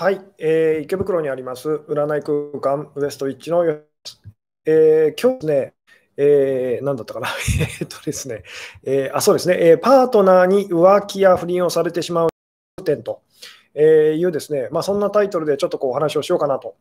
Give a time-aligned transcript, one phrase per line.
[0.00, 3.66] はい、えー、池袋にあります占い空間ウエストウィッチの、
[4.64, 5.74] えー、今日ですね、
[6.16, 7.28] えー、何だったかな、
[7.82, 8.42] えっとですね、
[8.82, 12.30] えー、あ、そうですね、えー、パートナーに浮気や不倫をされてしまう
[12.82, 13.20] 点と。
[13.74, 16.76] えいうですね、まあ、そんなタイトルでちょっとこうお話をしようかなと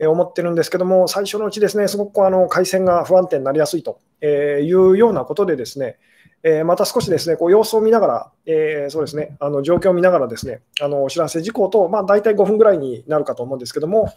[0.00, 5.96] 思ってるんですけども、最初のうちですね、すごくあの回線が不安定になりやすいというようなことでですね、
[6.46, 14.12] えー、また少しですね、こう様子を見ながら、えー、そうですね、あの状況を見ながらですね、あのお知らせ事項と、まあ、大体5分ぐらいになるかと思うんですけども、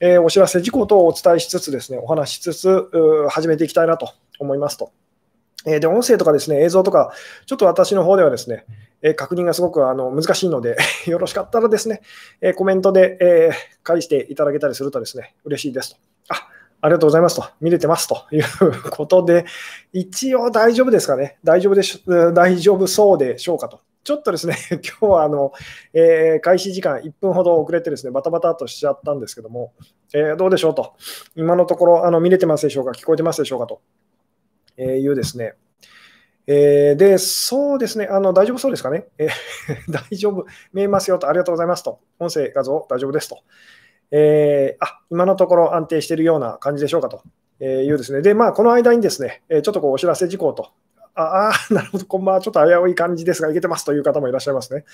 [0.00, 2.90] えー、お知らせ事項とお伝えしつつですね、お話しつつ、
[3.30, 4.90] 始めていきたいなと思いますと。
[5.66, 7.12] えで、音声とかですね、映像とか、
[7.46, 8.64] ちょっと私の方ではですね、
[9.02, 10.76] え確認がすごくあの難しいので
[11.06, 12.00] よろしかったらですね、
[12.40, 13.50] えコメントで、え
[13.84, 15.96] 返していただけたりするとですね、嬉しいですと。
[16.30, 16.48] あ
[16.80, 18.26] ありがとうございますと、見れてますと。
[18.30, 19.46] いうことで、
[19.92, 23.80] 一応大丈夫ですかね、大丈夫でし大丈夫そうでしょうかと。
[24.04, 25.52] ちょっとですね、 今日はあの、
[25.92, 29.74] えー、開始時間1分ほど遅れてですね、バタバタとしちゃったんですけども、
[30.14, 30.94] えー、どうでしょうと、
[31.34, 33.80] 今のところあの見れてますでしょうか、聞こえてますでしょうかと、
[34.76, 35.54] えー、いうですね、
[36.46, 43.40] えー、で、そうですね、あの大丈夫そうですかね、えー、 大丈夫、見えますよと、ありがとうございますと、音声、画像、大丈夫ですと。
[44.10, 47.22] えー、あ今のところ安定しているような感じでしょうかと
[47.64, 48.22] いうですね。
[48.22, 50.70] で、まあ、この間にですね、ちょっとこうお知らせ事項と、
[51.14, 54.84] ああ、 なるほど、こんばんは、ちょっと危うい感じですが、いけてますという方もいらっしゃいますね。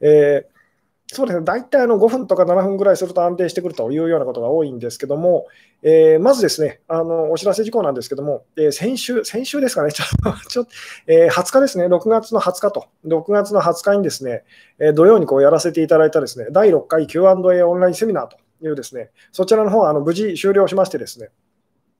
[0.00, 0.64] えー
[1.06, 5.46] そうですね、大体あの5分とか7分ぐらいすると安定してくるというようなことが多いんですけども、
[5.82, 10.04] えー、まずですね、あのお知らせ事項なんですけども、えー、先週、先週ですかね、 ちょ
[10.48, 10.66] ちょ
[11.06, 14.44] えー、20日ですね、6月の20日と、6月の20日にですね、
[14.78, 21.30] え土曜にこうやらせていただいたですね、第6回 Q&A オンラインセミナーというですね、そちらの方はあの無事終了しましてですね、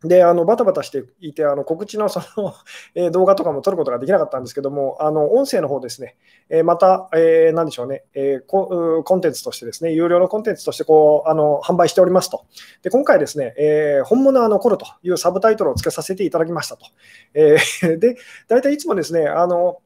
[0.04, 2.54] で、あのバタバタしていて、あの告知の その、
[2.94, 6.16] えー、動画とかも撮ることができなかったんですけども、あの音声の方ですね、
[6.48, 12.44] えー、また、えー、なんでしょうね、えーコ、コンテンツとしてですね、有料のコンテンツとしてこうあの販売しておりますと。
[12.82, 16.86] で、今回ですね、えー、本物は残るというサブタイトルを付けさせていただきましたと。
[17.34, 18.16] えー、 で、
[18.48, 19.78] 大体いつもですね、あの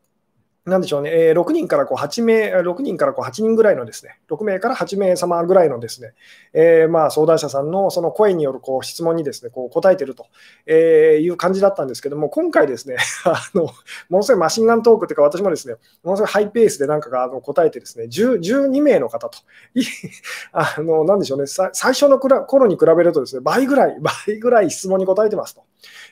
[0.69, 6.15] なんでしょうね、えー、6人からこう8名、6人からこう8人ぐらいのですね、6名から8名様ぐらいのですね、
[6.53, 10.27] えー、まあ相談者さんのその声によるこう質問にですね、こう答えてると
[10.67, 13.65] えいう感じだったんですけども、今回ですね、 あの
[14.09, 19.39] ものすごいマシンガントークというか、私もですね、ものすごいハイペースでなんかがあの答えてですね、12名の方と、
[20.53, 23.97] あのなんでしょうね、最初の頃に比べるとですね、倍ぐらい、
[24.27, 25.63] 倍ぐらい質問に答えてますと。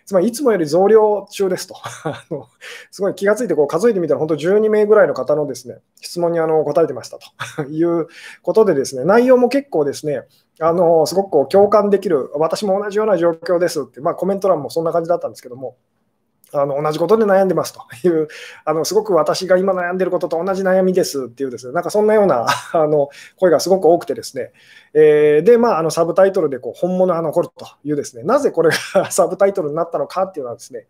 [0.05, 1.75] つまりいつもより増量中ですと。
[2.05, 2.47] あの
[2.93, 8.07] すごい気がついてこう数えてみたら、本当12名ぐらいの方のですね質問にあの答えてましたと いう
[8.43, 10.23] ことで、ですね内容も結構ですね、
[10.61, 15.77] あのすごくこう共感できる、私も同じような状況ですって、まあ、コメント欄もそんな感じだったんですけども。
[16.53, 18.29] あの同じことで悩んでますという
[18.65, 24.53] あの、すごく私が今悩んでることと同じ悩みですっていう、ですねなんかそんなような あの声がすごく多くて、ですね、
[24.95, 30.87] えー、で、まあ、あのサブタイトルでこう本物は残るという、ですねなぜこれが サブタイトルになったのかっていうのはですね、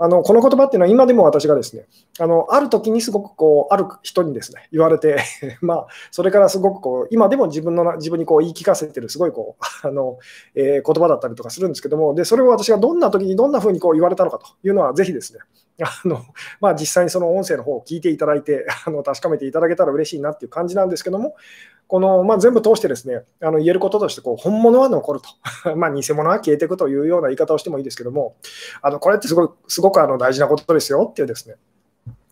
[0.00, 1.86] あのこの言葉っていうのは今でも私がですね、
[2.20, 5.18] あのある時にすごくこうある人にですね言われて
[5.60, 10.18] まあ、それからすごくこう今でも自分の自分にこう言い聞かせてるすごいこう あの、
[10.54, 15.40] えー、言葉だったりとかするんですけども、でそれを私がどんな時にどんな風にこう言われたのかというのは、ぜひですね、
[15.82, 16.22] あの
[16.60, 21.34] まあ、実際にその音声の方を聞いていただいてあの確かめていただけたら嬉しいなっていう感じなんですけども、
[21.88, 25.30] この、まあ、全部通してですね、あの言えることとしてこう、本物は残ると、
[25.74, 28.36] まあ、偽物は消えていくというような言い方をしてもいいですけども、
[28.82, 31.56] あのこれってすごいすごくあの大事なことですよっていうですね、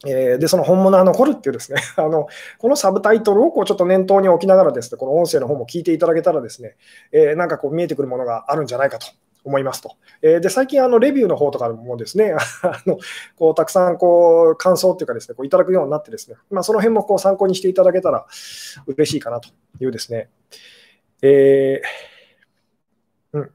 [0.06, 2.28] え、で、その本物は残るっていうですね、 あの
[2.58, 6.76] このサブタイトルをこうちょっと念頭に置きながらですね、この音声の方も聞いていただけたらですね、
[7.12, 9.06] えー、なんかこう見えてくるものがあるんじゃないかと。
[9.46, 9.96] 思いますと。
[10.22, 12.98] えー、で最近、あのレビューの方とかもですね、 あの
[13.36, 18.26] こうたくさんこう感想っていうかですね、こういただくようになってですね、まあ、その辺もこう参考にしていただけたら
[18.86, 19.48] 嬉しいかなと
[19.80, 20.28] いうですね。
[21.22, 23.50] えー、うん、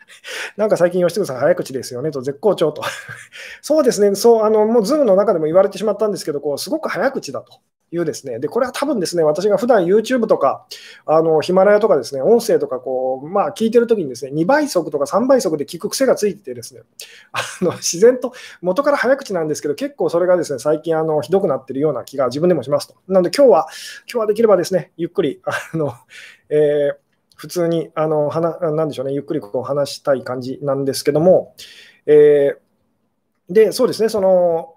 [0.56, 2.82] なんか最近、吉純さん、早口ですよねと、絶好調と。
[3.60, 7.60] そうですね、そうあのもう、ズームの中でも言われてしまったんですけど、こうすごく早口だと。
[7.92, 10.66] いうですね、でこれは多分ですね、私が普段 YouTube とか、
[11.06, 16.82] あのヒマラヤとかですね、音声とかこう、まあ、聞いてるときにですね、2倍速とか3倍速で聞く癖がついててですね、
[17.32, 22.94] あの自然と元から早口なんですけど、結構それがですね、最近あのひどくなってるような気が自分でもしますと。
[23.06, 23.66] なので今日は、
[24.10, 25.94] 今日はできればですね、ゆっくり、あの、
[26.50, 26.96] えー、
[27.36, 31.54] 普通に、あの、話、なんでしょうね、ゆっくりこう話したい感じなんですけども、
[32.06, 34.75] えー、で、そうですね、その、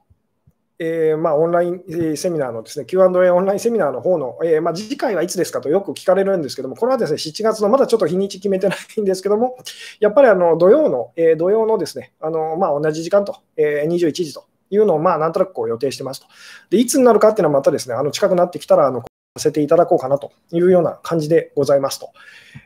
[0.82, 9.58] えー、まあ、オンラインセミナーのですね、Q&A オンラインセミナーの方の、えー、まあ、次回はいつですかとよく聞かれるんですけども、これはですね、7月の、まだちょっと日にち決めてないんですけども、
[10.00, 16.28] やっぱりあの土曜の、えー、土曜のですね、あのまあ、同じ時間と、えー、21時というのを、まあ、なんとなくこう予定してますと。
[16.70, 19.02] で、いつになるかっていうのはまたですね、あの近くなってきたら、あの
[19.38, 22.12] させていただこうかなというような感じでございますと、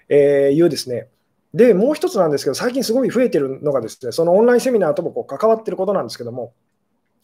[0.09, 1.07] えーいうですね。
[1.53, 6.53] で、もう一つなんですけど、最近すごい増えてるのがですね、そのオンラインセミナーともこう関わってることなんですけども、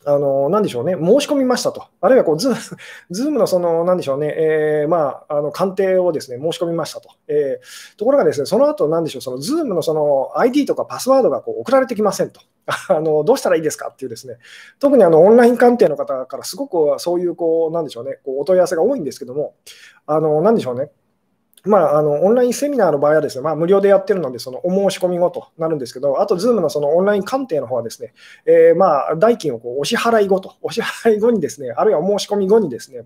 [0.06, 1.86] あの、なんでしょうね、申し込みましたと。
[2.00, 7.10] あるいはこう、Zoom のその、なんでしょうね、えー、まあ、あの、鑑定をですね、申し込みましたと。
[7.28, 12.40] えー、ところがですね、その後、なんでしょう、その、 Zoom のその、ID とかパスワードがこう送られてきませんと。
[12.88, 14.38] あの、どうしたらいいですかっていうですね、
[14.80, 19.56] 特にあの、オンライン鑑定の方からすごくそういう、こう、なんでしょうね、こうお問い合わせが多いんですけども、
[20.06, 20.92] あの、なんでしょうね、
[21.66, 28.14] まあ、あのオンラインセミナーの場合はですね、まあ、無料でやってるので、そのお申し込み後となるんですけど、あと、Zoom のそのオンライン鑑定の方はですね、
[28.46, 33.06] えー、まあ代金をこうお支払い後と、お支払い後にですね、あるいはお申し込み後にですね、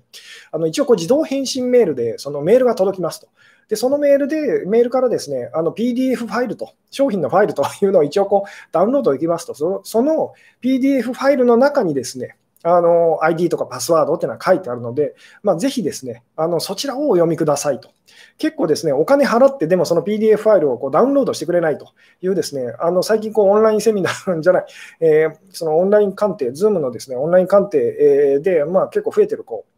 [0.52, 3.28] あの一応こう自動返信メールでそのメールが届きますと。
[3.70, 17.90] で、そのメールで、メールからですね、あの PDF ファイルと、商品のファイルというのを一応こうダウンロードできますと、その PDF ファイルの中にですね、あの ID とかパスワードっていうのは書いてあるので、まあ、ぜひですね、あのそちらをお読みくださいと。
[18.38, 21.90] 結構ですね、お金払ってでもその PDF ファイルをこうダウンロードしてくれないと
[22.22, 24.66] いうですね、あの最近こうオンラインセミナーじゃない、
[25.02, 29.74] えー、そのオンライン鑑定、Zoom のですね、オンライン鑑定で、まあ、結構増えてるこう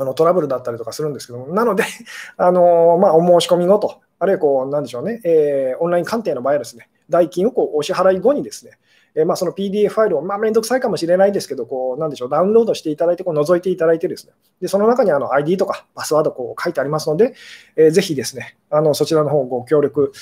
[0.00, 1.84] あのトラブルだったりとかするんですけども、なので、
[2.36, 8.72] あのまあ、お申し込み後と、あるいはこう、なんでしょうね、えー、オンライン鑑定の場合はですね、代金をこうお支払い後にですね、
[9.18, 17.34] えまあ、その PDF ファイルを、まあ、めんどくさいかもしれないですけど、こう、なんでしょう、ダウンロードしていただいて、こう覗いていただいてですね、でその中にあの ID とかパスワードこう書いてありますので、
[17.74, 20.12] えー、ぜひですね、あのそちらの方ご協力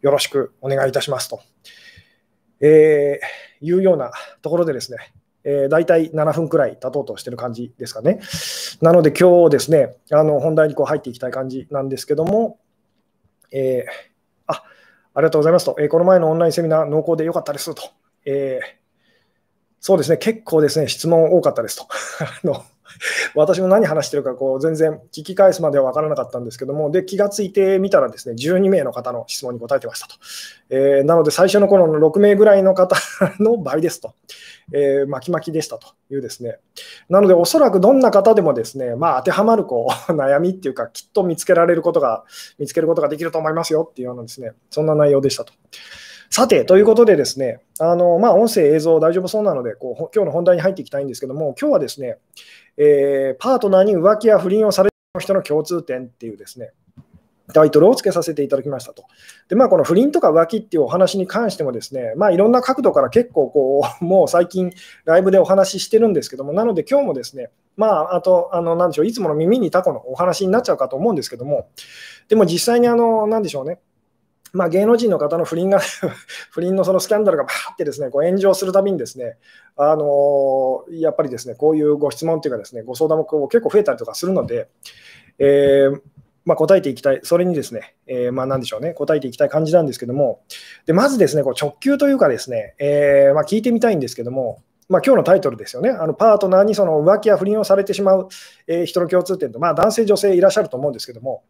[0.00, 1.40] よろしくお願いいたしますと、
[2.60, 4.98] えー、いうようなところでですね、
[5.44, 8.20] えー、大体7分くらい経とうとしてる感じですかね。
[8.80, 12.58] なので今日ですね、あの本題にこう入っていきたい感じなんですけども、
[13.52, 13.90] えー、
[14.46, 14.62] あ
[15.14, 17.82] ありがとうございますと、えー、この前のオンラインセミナー、濃厚で良かったですと。
[18.24, 18.78] えー、
[19.80, 21.86] そうですね、結構ですね、質問多かったですと。
[22.20, 22.64] あの
[23.34, 30.14] 私も何話してるかこう全然聞き返すまでは分からなかったんですけども、で気がついてみたらですね、12名の方の質問に答えてましたと。
[30.70, 32.96] えー、なので、最初の頃の6名ぐらいの方
[33.38, 34.14] の倍ですと。
[34.72, 36.58] えー、巻き巻きでしたというですね。
[37.08, 42.24] なので、おそらくどんな方でもですね、まあ、当てはまるこう 悩みっていうか、きっと見つけられることが、
[42.58, 45.52] 見つけることができると思いますよっていうようなですね、そんな内容でしたと。
[46.30, 52.18] さて、ということでですね、あのまあ、音声、映像大丈夫そうなのでこう、今日の本題に入っていきたいんですけども、今日はですね、
[52.76, 56.72] えー、パートナーに浮気や不倫をされる人の共通点っていうですね、
[57.54, 59.04] タイトルをつけさせていただきましたと。
[59.48, 64.72] で、まあ、この不倫とか浮気っていうお話に関してもですね、まあ、いろんな角度から結構こう、 もう最近
[65.06, 71.68] ライブでお話ししてるんですけども、なので今日もですね、まあ、あと、あの、なんでしょう、いつもの耳にタコのお話になっちゃうかと思うんですけども、
[72.28, 73.78] でも実際にあの、なんでしょうね、
[74.52, 75.80] まあ、芸能人の方の不倫が
[76.50, 79.38] 不倫のそのスキャンダルがバーってですねこう炎上するたびにですね、
[79.76, 84.68] あのー、やっぱりですねこういうご質問というかですねご相談もこう結構増えたりとかするので、
[85.38, 86.00] えー、
[86.48, 90.40] まあ、答えていきたい、それにですね、えー、まあ、なんでしょうね、答えていきたい感じなんですけども、
[90.86, 98.28] でまずですね、こう直球というかですね、えまあ、聞いてみたいんですけども、まあ、今日のタイトルですよね、あのパートナーにその浮気や不倫をされてしまう、
[98.66, 101.42] え人の共通点と、まあ、男性、女性いらっしゃると思うんですけども、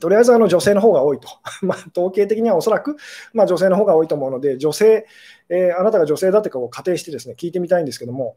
[0.00, 1.28] とりあえずあの女性の方が多いと、
[1.62, 2.96] まあ、統計的にはおそらく、
[3.32, 5.06] まあ、女性の方が多いと思うので、女性、
[5.48, 8.36] えー、あなたが女性だってかを仮定してですね聞いてみたいんですけども、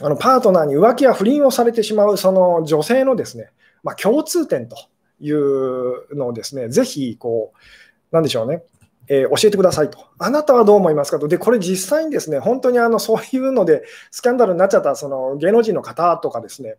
[0.00, 3.50] あのパートナーに浮気や不倫をされてしまうその女性のですね、
[3.82, 4.76] まあ、共通点と
[5.20, 8.62] いうのをですね、ぜひこう、なんでしょうね、
[9.08, 9.98] えー、教えてくださいと。
[10.18, 11.28] あなたはどう思いますかと。
[11.28, 16.76] で、これ実際にですね、本当にあのそういうのでスキャンダルになっちゃったその芸能人の方とかですね、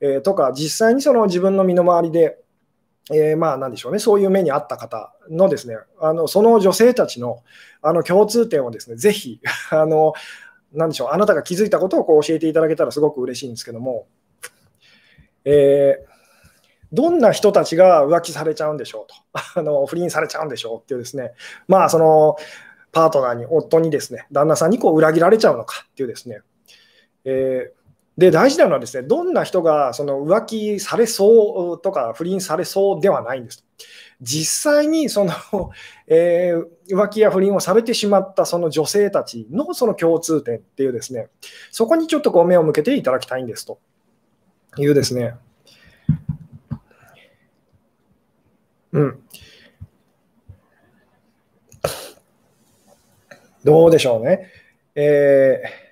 [0.00, 2.38] えー、とか、実際にその自分の身の回りで、
[3.12, 7.42] えー、まあなんでしょうね、そういう目にあった方のですね、あのその女性たちの
[7.82, 9.40] あの共通点をですね、ぜひ、
[9.70, 10.12] あの、
[10.72, 14.06] なんでしょう、あなたが気づいたことをこう教えていただけたらすごく嬉しいんですけども、
[15.44, 16.10] えー、
[16.92, 19.14] どんな人たちが浮気されちゃうんでしょうと、
[19.58, 21.32] あの不倫されちゃうんでしょうっていうですね、
[21.66, 22.36] まあその
[22.92, 26.42] パートナーに、夫にですね、旦那さんにこう裏切られちゃうのかっていうですね、
[27.24, 27.79] えー
[28.20, 33.64] で大事なのはですね、どんな人がその浮気されそうとか不倫されそうではないんです。
[34.20, 35.32] 実際にその、
[36.06, 41.28] えー、浮気や不倫をされてしまったその女性たちのその共通点っていうですね、
[41.70, 43.80] そこにちょっとこう目を向けていただきたいんですと
[44.76, 45.36] いうですね。
[48.92, 49.22] うん。
[53.64, 54.46] どうでしょうね。
[54.94, 55.89] えー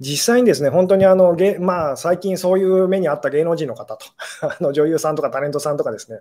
[0.00, 4.06] 実際にですね、本当にあの、まあ、最近そういう目にあった芸能人の方と、
[4.40, 6.20] あの女優さんとかタレントさんとかですね、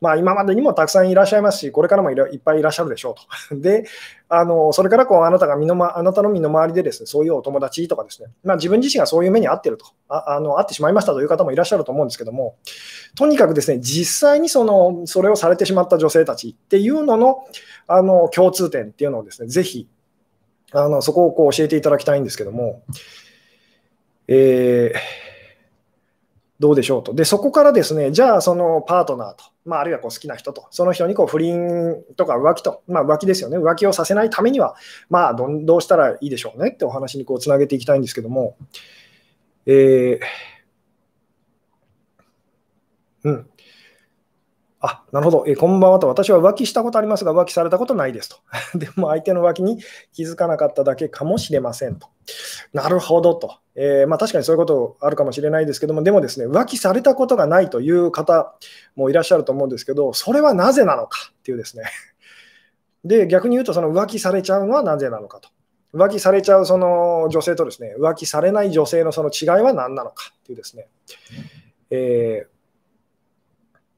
[0.00, 3.14] まあ、今までにもたくさんいらっしゃいますし、これからもいっぱいいらっしゃるでしょ
[3.50, 3.60] うと。
[3.60, 3.84] で、
[4.30, 9.84] あのそれからこうあなたが身の、ま、あなたの身の回りでですね、そういうお友達とかですね、まあ、自分自身がそういう目に遭ってると。
[10.08, 12.56] ああの、遭ってしまいましたという方もいらっしゃると思うんですけども、
[13.16, 17.44] とにかくですね、実際にそのそれをされてしまった女性たちっていうのの
[17.86, 19.88] あの共通点っていうのをですね、ぜひ
[20.72, 22.82] あのそこをこう教えていただきたいんですけども、
[24.28, 24.98] えー、
[26.60, 27.14] どうでしょうと。
[27.14, 34.76] で、そこからですね、じゃあそのパートナーと、まあ、あるいはこう好きな人と、その人にこう不倫とか浮気と、まあ、浮気ですよね、浮気をさせないためには、
[35.08, 38.56] まあど、どうしたらいいでしょうねってお話にこうつなげていきたいんですけども、
[39.66, 40.20] えー、
[43.24, 43.50] うん。
[44.82, 48.36] あ、なるほど、えこんばんはと、私は浮気したことありますが、浮気されたことないですと。
[48.78, 49.78] でも相手の浮気に
[50.12, 52.08] 気づかなかっただけかもしれませんと。
[52.72, 53.58] なるほどと。
[53.74, 58.54] えー、まあ、確かにそういうことあるかもしれないですけども、でもですね、浮気されたことがないという方
[58.96, 61.84] もいらっしゃると思うんですけど、それはなぜなのかっていうですね。
[63.04, 65.50] で、逆に言うと、その浮気されちゃうのはなぜなのかと。
[65.92, 70.88] 浮気されちゃうその女性とですね、浮気されない女性のその違いは何なのかっていうですね。
[71.90, 72.46] え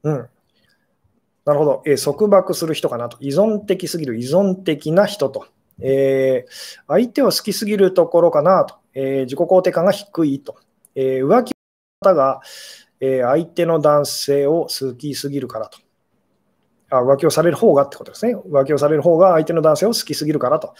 [0.03, 0.29] ー、うん。
[1.45, 3.17] なるほど、えー、束縛する人かなと。
[3.19, 5.47] 依存的すぎる依存的な人と。
[5.81, 8.75] えー、相手を好きすぎるところかなと。
[8.93, 10.55] えー、自己肯定感が低いと。
[10.95, 11.53] えー、浮気
[12.01, 12.41] の方が、
[12.99, 15.79] え相手の男性を好きすぎるからと。
[16.89, 18.35] あ浮気をされる方がってことですね。
[18.35, 20.73] 浮気をされる方が相手の男性を好きすぎるからと。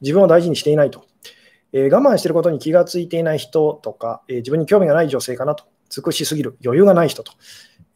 [0.00, 1.04] 自分を大事にしていないと。
[1.72, 5.64] え我慢していることに気がついていない人とか、え自分に興味がない女性かなと。
[5.88, 7.32] 尽くしすぎる、余裕がない人と。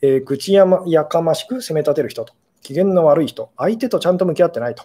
[0.03, 4.85] えー、口や,、ま、やかましく責め立てる人と、機嫌の悪い人、相手とちゃんと向き合ってないと、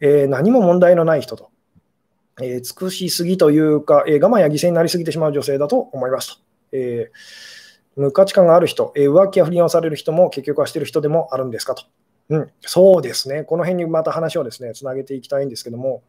[0.00, 1.50] えー、何も問題のない人と、
[2.40, 6.40] えー、尽くしすぎというか、え我慢や犠牲になりすぎてしまう女性だと思いますと。
[6.72, 7.10] え
[7.96, 11.84] 無価値観がある人、え浮気や不倫をされる人も結局はしてる人でもあるんですかと。
[12.28, 13.44] うん、そうですね。
[13.44, 16.02] この辺にまた話をですね、つなげていきたいんですけども、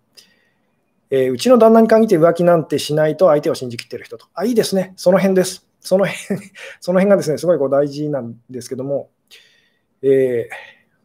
[1.09, 4.25] え、うちの旦那に限って浮気なんてしないと相手を信じきってる人と。
[4.33, 4.93] あ、いいですね。
[4.97, 5.66] その辺です。
[5.87, 6.41] その辺
[6.81, 9.09] その辺がですね、すごいこう大事なんですけども、
[10.01, 10.49] え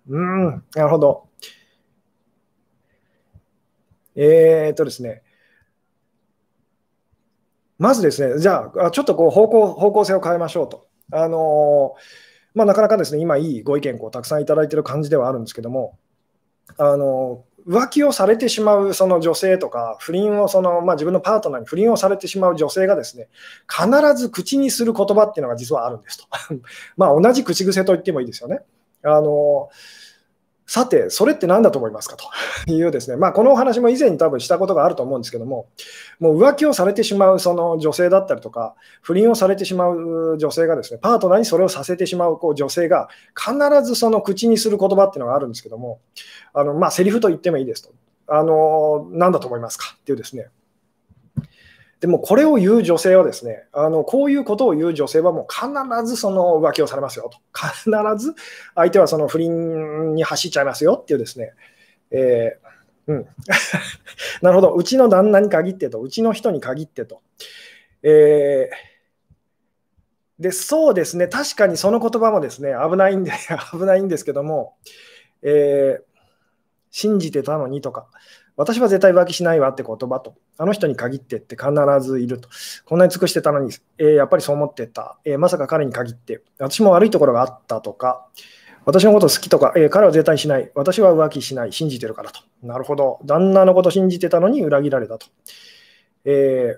[0.08, 1.28] ー、うん、なるほど。
[4.14, 5.22] えー、っとですね、
[7.78, 10.88] まずですね、じゃあ、ちょっとこう方向方向性を変えましょうと。
[11.12, 11.94] あの
[12.54, 15.98] まあ、なかなかですね、今いいご意見をたくさんいただいている感じではあるんですけども、
[16.76, 23.28] あの浮気をされてしまうその女性とか、不倫をその、まあ、自分のパートナーに不倫をされてしまう女性がですね、
[23.68, 26.26] 必ず口にする言葉っていうのが実はあるんですと。
[26.96, 28.60] まあ同じ口癖と言ってもいいですよね。
[29.04, 29.68] あの
[30.72, 32.24] さて、それって何だと思いますかと。
[32.72, 35.66] いうですね、まあ、このお話も以前に多分したことがあると思うんですけども、
[36.18, 46.00] もう浮気をされてしまうその女性だったりとか、不倫をされてしまう女性がですね、パートナーにそれをさせてしまうこう女性が、必ずその口にする言葉っていうのがあるんですけども、
[46.54, 47.90] あのまあ、セリフと言ってもいいですと。
[48.28, 50.48] あの何だと思いますかっていうですね、
[52.02, 57.38] でもこれを言う女性はですね、あのこういうことを言う女性はもう必ずその浮気をされますよと。
[57.54, 58.34] 必ず
[58.74, 61.52] 相手はその不倫に走っちゃいますよっていうですね、
[62.10, 63.26] えー、うん、
[64.42, 67.22] なるほど、うちの旦那に限ってと、うちの人に限ってと。
[68.02, 73.30] えー、でそうですね、確かにその言葉もですね、危ないんで、
[73.70, 74.74] 危ないんですけども、
[75.42, 76.02] えー、
[76.90, 78.08] 信じてたのにとか、
[78.56, 81.72] 私は絶対浮気しないわって言葉と、あの人に限ってって必
[82.06, 82.48] ずいると。
[82.84, 88.26] こんなに尽くしてたのに、えー、やっぱりそう思ってた、えー、まさか彼に限って、私も悪いところがあったとか、
[88.84, 92.40] 私のこと好きとか、えー、彼は絶対しない、私は浮気しない、信じてるからと。
[92.62, 93.20] なるほど。
[93.24, 95.26] 旦那のこと信じてたのに裏切られたと。
[96.24, 96.76] え、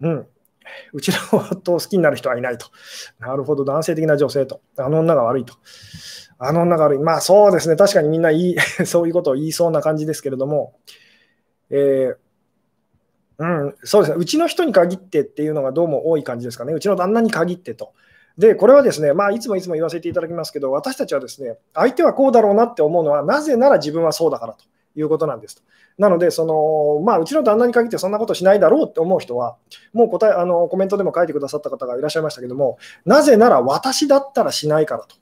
[0.00, 0.26] うん。
[0.92, 2.66] うちの夫を好きになる人はいないと。
[3.18, 3.64] なるほど。
[3.64, 4.60] 男性的な女性と。
[4.78, 5.54] あの女が悪いと。
[6.38, 6.98] あの女が悪い。
[6.98, 7.76] まあそうですね。
[7.76, 10.74] 確かにみんないい そういうことを言いそうな感じですけれども、
[11.72, 12.16] えー、
[13.38, 17.92] うん、そうですね、うちの人に限ってっていうのがどうも多い感じですかね、うちの旦那に限ってと。
[18.38, 24.64] で、これはですね、まあ、いつもいつも言わせていただきますけど、私たちはですね、相手はこうだろうなって思うのは、なぜなら自分はそうだからと
[24.94, 25.62] いうことなんですと。
[25.98, 29.56] なので、そのまあ、うちの旦那に限ってそんなことしないだろうって思う人は、
[29.92, 35.16] もう答えあのコメントでも書いてくださった方がいらっしゃいましたけども、なぜなら私だったらしないからと。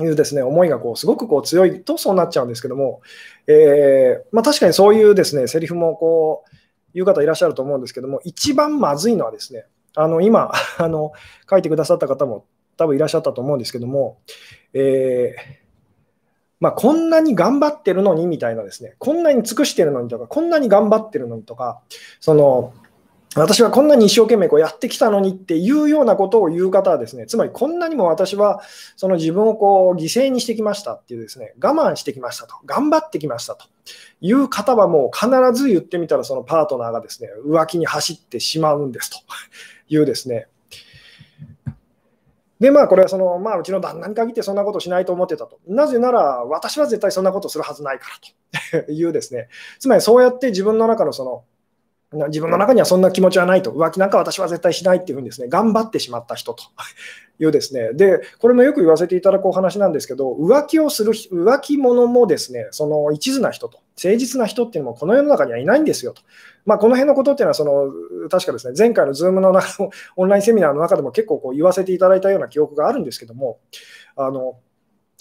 [0.00, 3.00] いうですね思いがこうすごくこう強いとそうなっちゃうんですけども、
[3.46, 6.54] えー、まあ、確かにそういうですねセリフもこう
[6.94, 11.12] 言う方いらっしゃると思うんですけども、一番まずいのはですね、あの今 あの、
[11.50, 12.46] 書いてくださった方も
[12.76, 14.18] 多分いらっしゃったと思うんですけども、
[14.72, 15.54] えー、
[16.60, 21.82] まあ、こんなに頑張ってるのにみたいなですね、こんなに尽くしてるのにとか、こんなに頑張ってるのにとか、
[22.20, 22.72] その
[23.36, 28.62] 私はこんなに一生懸命こうやってきたのにっていうようなことを言う方はですね、つまりこんなにも私は
[28.96, 33.66] その自分をこう犠牲にしてきましたっていうですね、我慢してきましたと、頑張ってきましたと
[34.20, 39.18] いう方はもう必ず言ってみたらそのパートナーがですね、浮気に走ってしまうんですと
[39.88, 40.46] いうですね、
[42.60, 45.58] で、まあ、これはその、まあ、うちの旦那に限ってそんなことしないと思ってたと。
[45.66, 48.06] なぜなら、私は絶対そんなことするはずないか
[48.72, 49.48] らというですね、
[49.78, 51.44] つまりそうやって自分の中のその、
[52.28, 56.64] 自分の中にはそんな気持ちはないと、浮気なんか私は絶対しないっていうふうにですね、頑張ってしまった人と。
[57.40, 66.22] いうですね、で、これもよく言わせていただくお話なんですけど、浮気をする、浮気者もですね、その一途な人と、誠実な人っていうのもこの世の中にはいないんですよと。
[66.64, 67.92] まあ、この辺のことっていうのはその、
[68.28, 73.58] 確かですね、前回の Zoom の中の オンラインセミナーの中でも結構こう言わせていただいたような記憶があるんですけども、
[74.14, 74.54] あの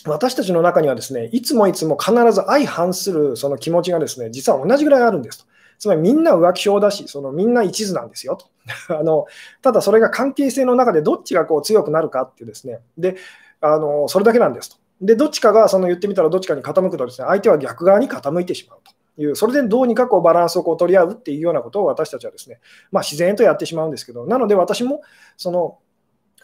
[0.06, 5.46] 私たちの中にはですね、いつもいつも必ず相反するその気持ちがですね、実は同じぐらいあるんですと。
[5.84, 8.48] つまりみんな浮気症だし、そのみんな一途なんですよと。
[8.98, 9.26] あの
[9.62, 13.18] ただそれが関係性の中でどっちがこう強くなるかってですね、で
[13.60, 14.78] あのそれだけなんですと。
[15.02, 18.80] で、どっちかがその言ってみたらどっちかに傾くとですね、相手は逆側に傾いてしまう
[19.18, 25.02] という、それでどうにかこうバランスをこう取り合うっていうようなことを私たちはですね、まあ、自然とやってしまうんですけど、なので私も
[25.36, 25.80] その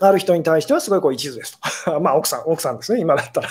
[0.01, 1.99] ある人に対してはすごいこう一途ですと。
[2.01, 3.47] まあ奥さん、奥さんですね、今だったら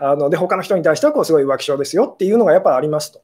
[0.00, 3.20] あので、他の人に対してはこうすごい浮気症ですよっていうのがやっぱありますと、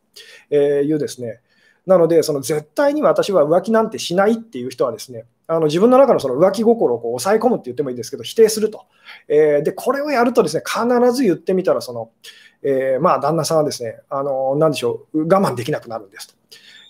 [0.51, 1.41] えいうですね、
[1.87, 8.87] なので、その絶対に私は浮気なんてしないっていう人はですね、あの自分の中のその浮気心をこう抑え込むって言ってもいいんですけど、否定すると。
[9.29, 12.11] えー、で、これをやるとですね、必ず言ってみたら、その、
[12.63, 16.35] えー、まあ、旦那さんはですね、あの、なんでしょう、我慢できなくなるんですと。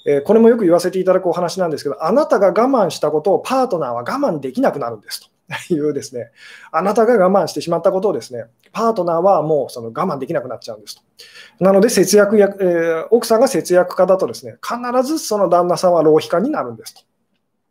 [0.07, 5.34] えー、これもよく言わせていただくお話なんですけど、あなたが我慢したことをパートナーは我慢できなくなるんですと。
[5.71, 6.31] いうですね、
[6.73, 11.03] あなたが我慢してしまったことをですね、パートナーはもうその我慢できなくなっちゃうんですと。
[11.61, 17.03] なので、節約や、えー、奥さんが節約家だとですね、必ずその旦那さんは浪費家になるんですと。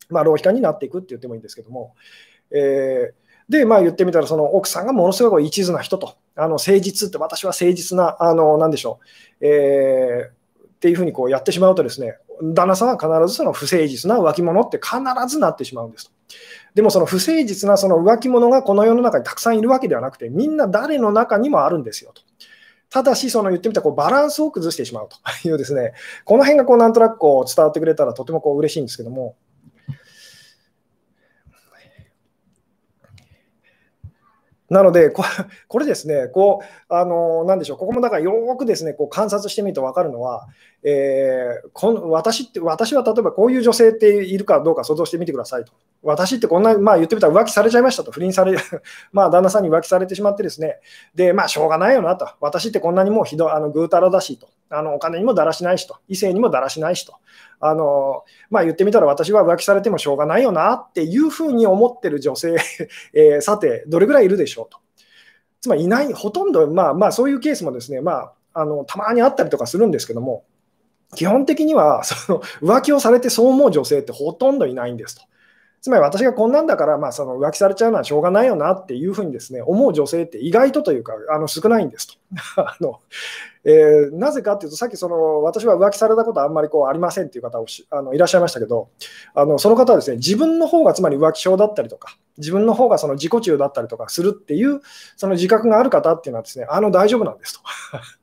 [0.10, 1.96] まあ、浪費家になっていくって言ってもいいんですけども、
[2.52, 9.00] えーで、まあ、言ってみたら、その奥さんがものすごい一途な人と、あの誠実って、私は誠実な、あのなんでしょ
[9.42, 16.12] う、えー、っていうふうにこうやってしまうと、ですね旦那さんは必ずその不誠実な浮気者って必ずなってしまうんですと。
[16.74, 22.22] でもその不誠実なその浮気者がこの世の中にたくさんいるわけではなくて、みんな誰の中にもあるんですよと。
[22.90, 25.18] ただし、その言ってみたらこうバランスを崩してしまうと。
[25.48, 25.94] いうですね、
[26.26, 29.36] この辺がこうなんとなくこう伝わってくれたらとてもこう嬉しいんですけども、
[34.70, 40.48] なので、これですね、こう、あの、なんでしょう、ここもだからよくですね、こう観察してみると分かるのは、
[40.86, 45.72] えー、この私って、私は例えばこういう女性っているかどうか想像してみてくださいと。
[46.02, 48.58] 私ってこんな、まあ言ってみたら浮気されちゃいましたと、不倫され、
[49.14, 50.80] まあ旦那さんに浮気されてしまってですね、
[51.16, 57.14] で、まあしょうがないよなと、私ってこんなにもうひどあのぐうたらだしと、あのお金にもだらしないしと、異性にもだらしないしと、
[57.62, 62.58] あのまあ言ってみたら私は浮気されてもしょうがないよなっていうふうに思ってる女性、
[63.14, 64.80] えー、さて、どれぐらいいるでしょうと。
[65.62, 70.44] つまりいない、ほとんど、まあまあそういうケースもですね、まあ、あのたまにあったりとかするんですけども、
[71.14, 75.24] 基本的には その浮気をされてそう思う女性ってほとんどいないんですと。
[75.82, 82.14] つまり私がこんなんだから、まあ、その浮気されちゃうのはしょうがないよなっていうふうにですね思う女性って意外とというかあの少ないんですと。
[82.64, 83.02] あの
[83.66, 88.90] えー、なぜかっていうと、さっきその私は浮気されたことあんまりこうありませんっていう方をあのいらっしゃいましたけど、
[89.34, 94.82] あのその方はですね自分の方がつまり浮気症だったりとか、自分の方がその自己中だったりとかするっていう
[95.18, 97.62] その自覚がある方っていうのはですね、あの大丈夫なんですと。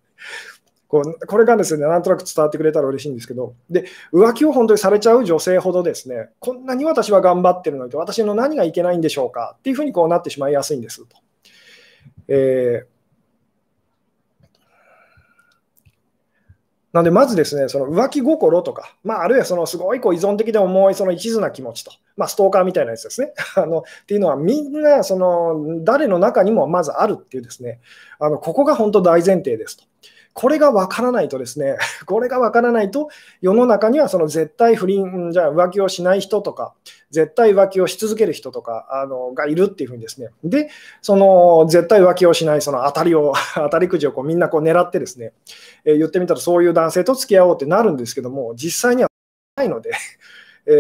[0.90, 11.16] こうこれがですね、なんとなく伝わってくれたら嬉しいんですけど、で、浮気を本当にされちゃう女性ほどですね、こんなに私は頑張ってるのに、私の何がいけないんでしょうかっていうふうにこうなってしまいやすいんですと。
[12.26, 13.00] えー
[16.92, 23.32] なので、まずですね、その浮気心とか、まあ、あるいはそのすごいこう依存的で重いその一途な気持ちと、まあ、ストーカーみたいなやつですね。
[23.54, 27.80] あのっていうのは、みんなその誰の中にもまずあるっていうですね、
[28.18, 29.84] あのここが本当大前提ですと。
[30.32, 33.08] これが分からないとですね、 これが分からないと、
[33.40, 36.74] 世の中にはその絶対不倫、じゃあ浮気をしない人とか、
[37.10, 40.70] 絶対浮気をし続ける人とかあのがいるっていうふうにですね、で、
[41.02, 45.32] その絶対浮気をしないその当たりを、 当たりくじをこうみんなこう狙ってですね、
[45.84, 49.10] えー、言ってみたらそういう男性と付き合おうってなるんですけども、実際には
[49.56, 49.90] ないので、
[50.66, 50.70] え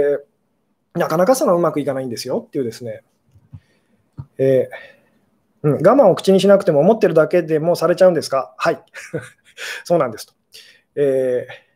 [0.94, 3.02] ー、なかなかそのうまくいかないんですよっていうですね、
[4.38, 5.00] えー
[5.62, 8.54] うん、我慢を口にしなくても思ってるだけでもうされちゃうんですか？
[8.56, 8.82] はい。
[9.84, 10.34] そうなんですと。
[10.96, 11.70] えー、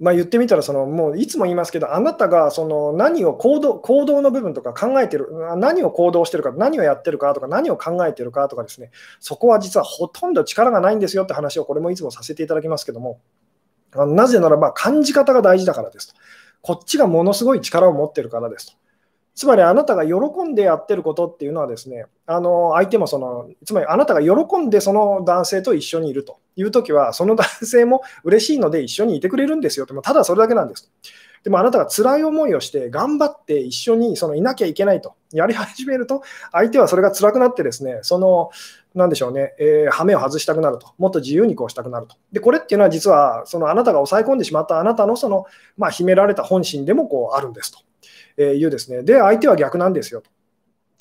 [0.00, 13.20] まあ、言ってみたらその、もういつも言いますけど、あなたがその何を行動行動の部分とか考えてる、何を行動してるか、何をやってるかとか、何を考えてるかとかですね、そこは実はほとんど力がないんですよって話を、これもいつもさせていただきますけども、
[13.94, 16.14] なぜならば感じ方が大事だからですと。
[16.60, 18.83] こっちがものすごい力を持ってるからですと。
[19.34, 30.90] つまりあなたが喜んでやってることっていうのはですね、あの相手もその、つまりあなたが喜んでその男性と一緒にいるというときは、その男性も嬉しいので一緒にいてくれるんですよって、ただそれだけなんです。
[31.42, 38.50] でもあなたが辛い思いをして頑張って一緒にそのいなきゃいけないとやり始めると、相手はそれが辛くなってですね、その、
[38.94, 42.16] なんでしょうね、えー、羽目を外したくなると、もっと自由にこうしたくなると。
[42.32, 47.80] で、これっていうのは実は、そのあなたが抑え込んでしまったあなたのその、まあ、秘められた本心でもこうあるんですと。
[48.36, 49.02] えいうですね。
[49.02, 50.22] で、相手は逆なんですよ。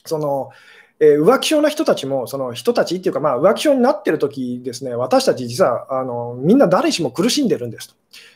[0.06, 0.50] その
[1.00, 7.96] え浮気症な人たちも、その人たちっていうか、まあ、浮気症になってる時ですね、私たち実はあのみんな誰しも苦しんでるんですと。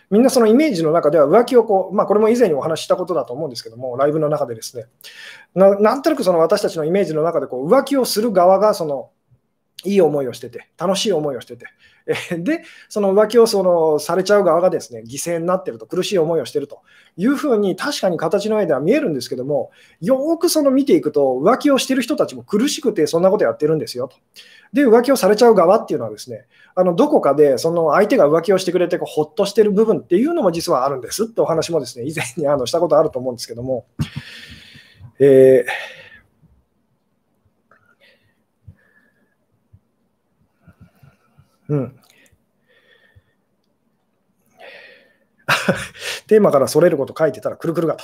[0.10, 4.86] みんなそのイメージの中では浮気をこう、まあ、これも以前にお話ししたことだと思うんですけども、ライブの中でですね、
[5.54, 9.10] ななんとなくその私たちのイメージの中でこう浮気をする側がその
[9.86, 11.68] いい思いをしてて、楽しい思いをしてて、
[12.40, 16.82] で、その浮気をそのされちゃう側がですね、犠牲になってると、苦しい思いをしてると
[17.16, 24.18] いうふうに、確かに形の上では見えるんですけども、よくその見ていくと、浮気をしてる人たちも苦しくて、そんなことやってるんですよと。
[24.74, 33.86] で、浮気をされちゃう側っていうのはですね、あのどこかでその相手が浮気をしてくれてこうほっとしてる部分っていうのも実はあるんですってお話もですね、以前にあのしたことあると思うんですけども、
[35.20, 36.07] えー
[41.70, 42.00] うん。
[46.28, 48.04] テーマからそれること書いてたらくるくるがと。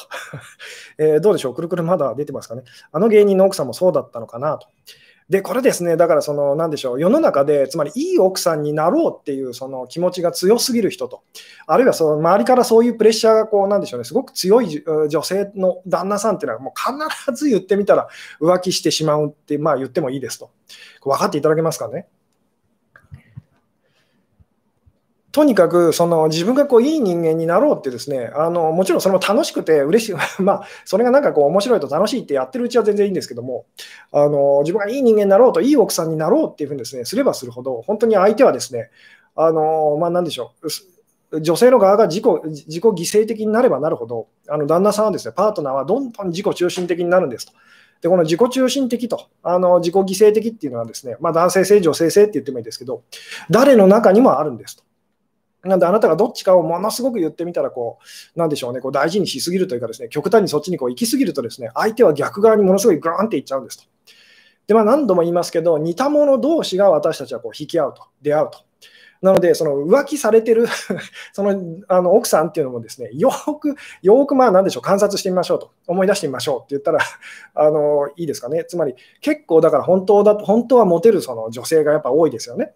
[0.98, 1.56] えー、どうでしょう？
[1.56, 2.64] くるくるまだ出てますかね？
[2.92, 4.68] あの芸人の奥さんもそうだったのかなと。
[5.30, 11.24] で、これですね、だからその、なんでしょう、世の中で、つまりいい奥さんになろうっていうその気持ちが強すぎる人と、
[11.66, 16.74] あるいはその周りからそういうプレッシャーが、こう、なんでしょうね、すごく強い女性の旦那さんっていうのは、もう
[17.26, 18.10] 必ず言ってみたら
[18.42, 20.52] 浮気してしまうって、まあ言ってもいいですと。
[21.04, 22.08] 分かっていただけますかね？
[25.34, 33.66] とにかくその自分がこういい人間になろうってですねあのもちろんそれも楽しくて嬉しい、 まあ、それがなんかこう面白いと楽しいってやってるうちは全然いいんですけども
[34.12, 38.92] あの自分がいい人間になろうといい奥さんになろうっていうふうにですねすればするほど本当に相手はですね
[39.36, 40.52] あの、まあ、なんでしょ
[41.32, 42.94] う女性の側が自己自己犠
[43.24, 47.54] 牲的になればなるほどあの旦那さんはですねパートナーはどんどん自己中心的になるんですと。
[48.04, 53.04] で、この自己中心的と、あの自己犠牲的っていうのはですね、まあ、男性性、女性性って言ってもいいですけど、
[53.50, 54.84] 誰の中にもあるんですと。
[55.64, 58.00] なんであなたがどっちかをものすごく言ってみたらこ
[58.36, 63.86] う、なんでしょうね、こう大事にしすぎるというかですね、極端にそっちにこう行きすぎるとですね、相手は逆側にものすごいグーンっていっちゃうんですと。
[64.68, 68.60] で、まあ何度も言いますけど、似た者同士が私たちはこう引き合うと、出会うと。
[69.22, 70.68] なので、その浮気されてる
[71.32, 71.56] その
[71.88, 77.00] あの奥さんっていうのもですね、よく、よくまあ何でしょう、観察してみましょうと、思い出してみましょうって言ったら、
[77.56, 78.66] あのいいですかね。
[78.66, 82.74] つまり、結構だから本当だ、本当はモテるその女性がやっぱ多いですよね。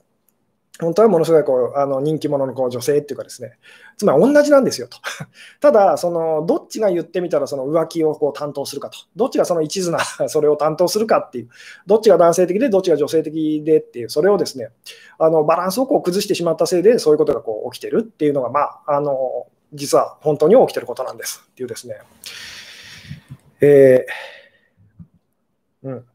[0.79, 3.57] 本当はものすごいこうあの人気者のこう女性っていうかですね、
[3.97, 4.97] つまり同じなんですよと。
[5.59, 11.49] ただ、そのどっちが言ってみたらその浮気をこう担当するかと、どっちがその一途な それを担当するかっていう、
[11.87, 14.69] どっちが男性的でどっちが女性的でっていう、それをですね、
[15.17, 21.95] あのバランスをこう崩してしまったせいで、そういうことがこう起きてるっていうのが、まあ、あの実は本当に起きてることなんですっていうですね。
[23.61, 24.27] えー
[25.83, 26.05] うん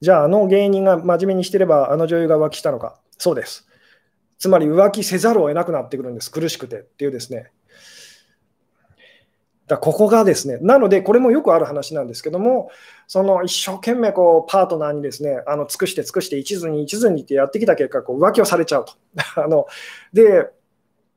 [0.00, 2.98] じゃあ、あの芸人が真面目にしてれば、あの女優が浮気したのか。
[3.18, 3.68] そうです。
[4.38, 6.30] つまり浮気せざるを得なくなってくるんです。
[6.30, 7.50] 苦しくてっていうですね。
[9.70, 12.70] だここがですね、なので、これもよくある話なんですけども、
[13.06, 18.92] その一生懸命こうパートナーにですね、あの尽くして尽くして一途に一途にってやってきた結果、こう浮気をされちゃうと。
[19.36, 19.66] あの
[20.12, 20.50] で、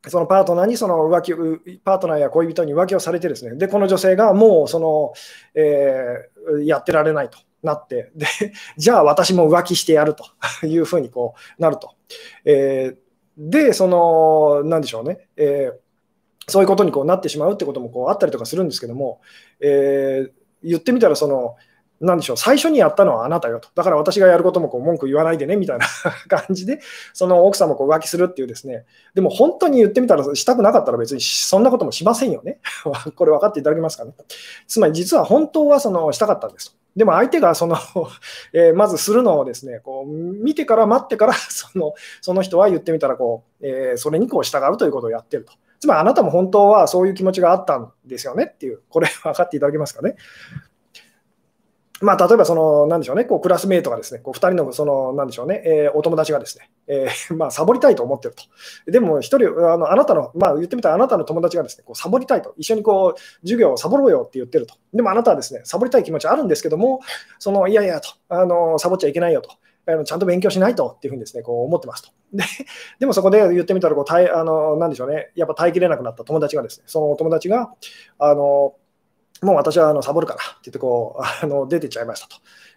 [0.07, 1.33] そのパートナーにその浮気、
[1.79, 5.13] パートナーや恋人に浮気をされてですね、で、この女性がもうその、
[5.55, 7.37] えー、やってられないと。
[7.63, 8.27] なって、で、
[8.77, 10.25] じゃあ私も浮気してやると
[10.65, 11.95] いうふうにこうなると。
[12.45, 12.97] えー、
[13.37, 15.77] で、その、なんでしょうね、えー、
[16.47, 19.21] そういうことにこうなってしまうってこともこうあったりとかするんですけども、
[19.59, 20.31] えー、
[20.63, 21.55] 言ってみたら、その、
[22.03, 23.69] なんでしょう、最初にやったのはあなたよと。
[23.75, 25.87] だから私がやることもこう文句言わないでねみたいな
[26.27, 26.79] 感じで、
[27.13, 32.59] その奥さんもこう浮気するっていうですね、でも本当に言ってみたら、したくなかったら別にそんなこともしませんよね。
[33.15, 34.13] これ分かっていただけますかね。
[34.67, 36.82] つまり実は本当はそのしたかったんですと。
[36.95, 37.77] でも相手がその
[38.53, 45.53] えー、まずするのをですね、こう見てから待ってから そのその人は言ってみたらこう、えー、それにこう従うということをやってると。
[45.79, 50.15] つまりあなたも本当はそういう気持ちがあったんですよねっていう、これ分かっていただけますかね。
[52.03, 58.43] まあ、例えばその、なんでしょうね、こうクラスメートがですね、こう2人のその、なんでしょうね、えー、お友達がですね、えー、 まあ、サボりたいと思ってると。
[58.91, 64.75] でも、1人、あのあなたの、まあ、言ってみたら、あなたの友達がですね、こうサボりたいと、一緒にこう授業をサボろうよって言ってると。
[64.93, 66.99] でも、あなたはですね、サボりたい気持ちあるんですけども、
[67.39, 69.49] そのいやいやと、あのサボっちゃいけないよと。
[69.85, 72.09] あのちゃんと勉強しないとっていうふうにですね、こう思ってますと。
[72.31, 72.43] で
[72.99, 77.73] でもそこで言ってみたらこう耐あの、なんでしょうね、やっぱ耐えきれなくなった友達がですね、そのお友達が、
[78.17, 78.75] あの
[79.43, 82.35] もう私はあのサボるからって言ってこう あの出てっちゃいましたと。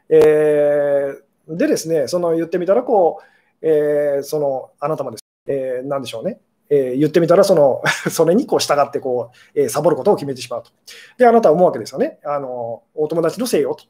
[0.09, 10.71] えー、でですね、その言ってみたらこう、えー、そのあなたもです、えー、なんでしょうね、えー、言ってみたらその、 それにこう従ってこう、え、サボることを決めてしまうと。
[11.17, 12.19] で、あなたは思うわけですよね。
[12.25, 13.85] あのお友達のせいよと。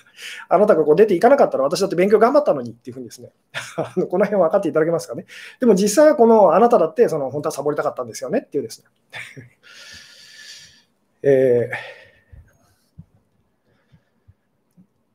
[0.48, 3.30] あなたがこう出ていかなかったら私だって勉強頑張ったのにっていうふうにですね、
[3.76, 5.24] この辺は分かっていただけますかね。
[5.60, 8.88] でも実際はこのあなただってその本当はサボりたかったんですよねっていうですね。
[11.22, 12.07] えー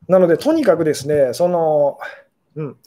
[0.08, 1.98] なので、とにかくですね、その、
[2.56, 2.78] うん、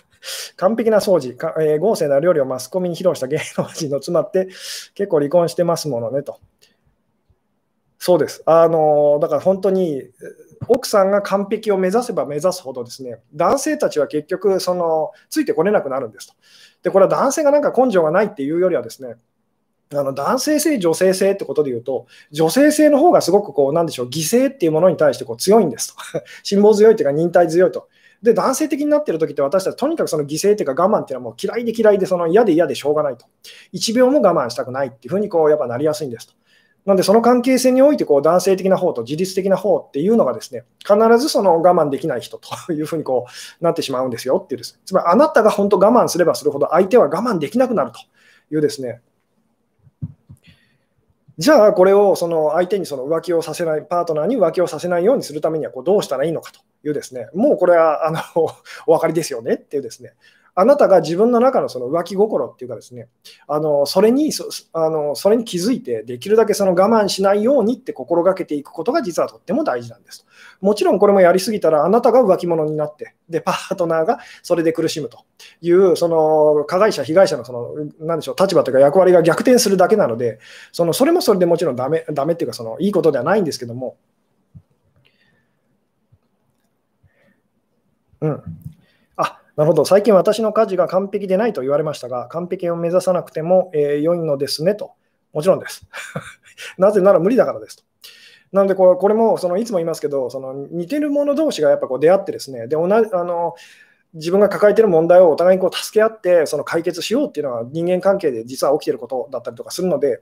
[0.56, 4.48] 完璧な掃除、かえー、豪勢な料理をマスコミに披露した芸能人の妻って
[4.94, 6.38] 結構離婚してますものねと。
[7.98, 8.42] そうです。
[8.46, 10.02] あのだから本当に
[10.68, 16.34] 奥さんが完璧を目指せば目指すほどですね、男性たちは結局そのついてこれなくなるんですと。
[16.82, 19.16] で、これは男性がなんか根性がないっていうよりはですね、
[19.94, 26.02] あの男性性、女性性ってことで言うと、女性性の方がすごくこう、なんでしょう、犠牲っていうものに対してこう強いんですと。
[26.42, 27.88] 辛抱強いというか、忍耐強いと。
[28.22, 33.26] で、男性的になってる時って私たちとにかくその犠牲っていうか我慢っていうのはもう嫌いで嫌いでその嫌で嫌でしょうがないと。
[33.72, 36.34] 1秒も我慢したくないっていうふうにこうやっぱなりやすいんですと。
[36.86, 43.26] なのでその関係性においてこう男性的な方と自律的な方っていうのがですね、必ずその我慢できない人というふうにこ
[43.60, 47.98] うなってしまうんですよっていうです、つまりあなたが本当我慢すればするほど相手は我慢できなくなると
[48.54, 49.02] いうですね、
[51.38, 58.20] じゃあ、これをその相手にその浮気をさせない、パートナーに浮気をさせないようにするためにはこうどうしたらいいのかというですね、もうこれはあの
[58.86, 60.14] お分かりですよねっていうですね、
[60.58, 63.08] あなたが自分の中のその浮気心っていうかですね、
[63.46, 70.26] あのそれにそあのそれに気づいて、できるだけその我慢しないようにって心がけていくことが実はとっても大事なんです。
[70.62, 75.24] もちろんこれもやりすぎたら、あなたが浮気者になって、で、パートナーがそれで苦しむと
[75.60, 80.38] いう、その加害者、被害者のその、なでしょう、立場というか役割が逆転するだけなので、
[80.72, 83.96] そのそれもそれでもちろんダメダメっていうか、そのいいことではないんですけども、
[88.20, 88.42] うん。
[89.56, 94.92] なるほど、最近私の家事が完璧でないと言われましたが、完璧を目指さなくても、えー、良いのですねと。
[95.32, 95.86] もちろんです。
[96.76, 97.84] なぜなら無理だからですと。
[98.52, 103.54] なのでこれ、これもそのいつも言いますけど、その似てる者同士がやっぱこう出会ってですね、で同じあの
[104.12, 110.20] 自分が抱えてる問題をお互いにこう助け合ってその解決しようっていうのは人間関係で実は起きてることだったりとかするので、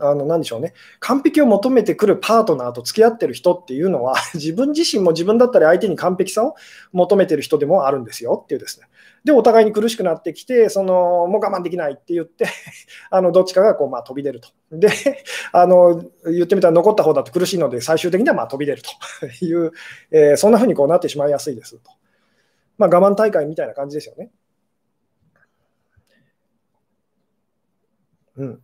[0.00, 0.74] あの、なでしょうね。
[1.00, 6.54] 完璧を求めてくるパートナーと付き合ってる人っていうのは、 自分自身も自分だったり相手に完璧さを
[6.92, 8.86] 求めてる人でもあるんですよっていうですね。
[9.24, 12.46] で、お互いに苦しくなってきて、その、もう我慢できないって言って
[13.10, 14.48] あの、どっちかがこう、まあ、飛び出ると。
[14.72, 14.88] で、
[15.52, 19.72] あの、言ってみたら残った方だと苦しいので、最終的にはまあ飛び出るという、
[20.10, 21.90] えー、そんな風にこうなってしまいやすいですと。
[22.78, 24.30] まあ、我慢大会みたいな感じですよね。
[28.36, 28.62] うん。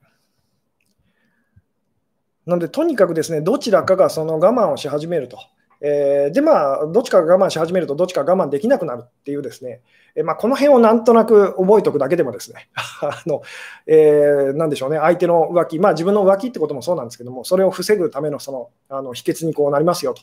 [2.49, 5.39] なので、とにかくですね、どちらかがその我慢をし始めると。
[5.83, 9.83] えー、で、まあ、どっちかが我慢し始めると、どっちか我慢できなくなるっていうですね、
[10.17, 13.43] えー、まあ、この辺をなんとなく覚えておくだけでもですね、 あの
[13.87, 20.23] えー、なんでしょうね、相手の浮気、まあ、自分の浮気ってこともそうなんですけども、それを防ぐためのそのあの秘訣にこうなりますよと。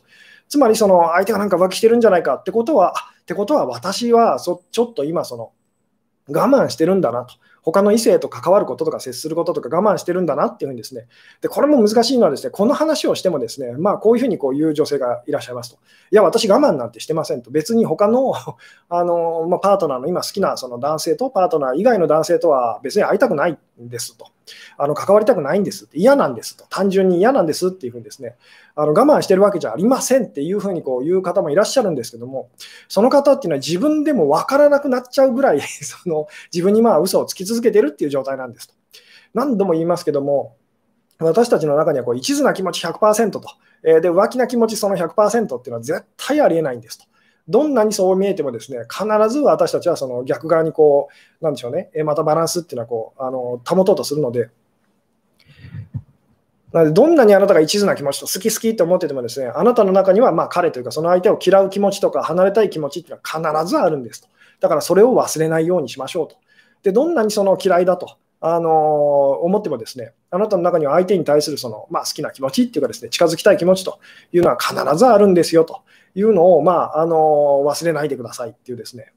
[0.50, 5.52] つまり、その相手がなんか浮気してるんじゃないかってことは、ってことは私はそちょっと今、その
[6.28, 7.36] 我慢してるんだなと。
[7.66, 11.08] 他の異性と関わることとか接することとか我慢してるんだなっていうふうにですね、
[11.42, 15.80] でこれも難しいのはですね、この話をしてもですね、まあこういうふうにこう言う女性がいらっしゃいますと。
[16.12, 17.50] いや、私我慢なんてしてませんと。
[17.50, 18.34] 別に他の
[18.90, 24.28] あの、まあ、パートナーの今好きなその男性とパートナー以外の男性とは別に会いたくないですと。
[24.78, 28.36] あの関わりたくないんですって、嫌なんですと、単純に嫌なんですっていうふうにですね、
[28.76, 32.50] あの我慢してるわけじゃありませんっていうふうにこう言う方もいらっしゃるんですけども、
[32.88, 38.74] その方っていうのは自分でも分からなくなっちゃうぐらい その自分にまあ嘘をつき続けてるっていう状態なんですと。
[39.34, 40.56] 何度も言いますけども、
[41.20, 43.42] 私たちの中にはこう一途な気持ち100%と、
[43.84, 47.06] えー、で浮気な気持ちその100%っていうのは絶対ありえないんですと。
[47.48, 51.10] どんなにそう見えてもですね、必ず私たちはその逆側にこ
[51.42, 54.50] う、なんでしょうね、またバランスっていうのはこうあの保とうとするので、
[56.72, 64.28] なのでどんなにあなたが一途な気持ちと好き好きって思っててもですね、あなたの中にはまあ彼というかその相手を嫌う気持ちとか離れたい気持ちっていうのは必ずあるんですと。
[64.60, 66.38] だからそれを忘れないようにしましょうと。
[66.84, 74.00] で、どんなにその嫌いだと、あのー、思ってもですね、あなたの中には相手に対するその、まあ、好きな気持ちっていうかですね、近づきたい気持ちと
[74.34, 75.82] いうのは必ずあるんですよと
[76.16, 77.16] いうのを、まあ、あの、
[77.66, 79.14] 忘れないでくださいっていうですね、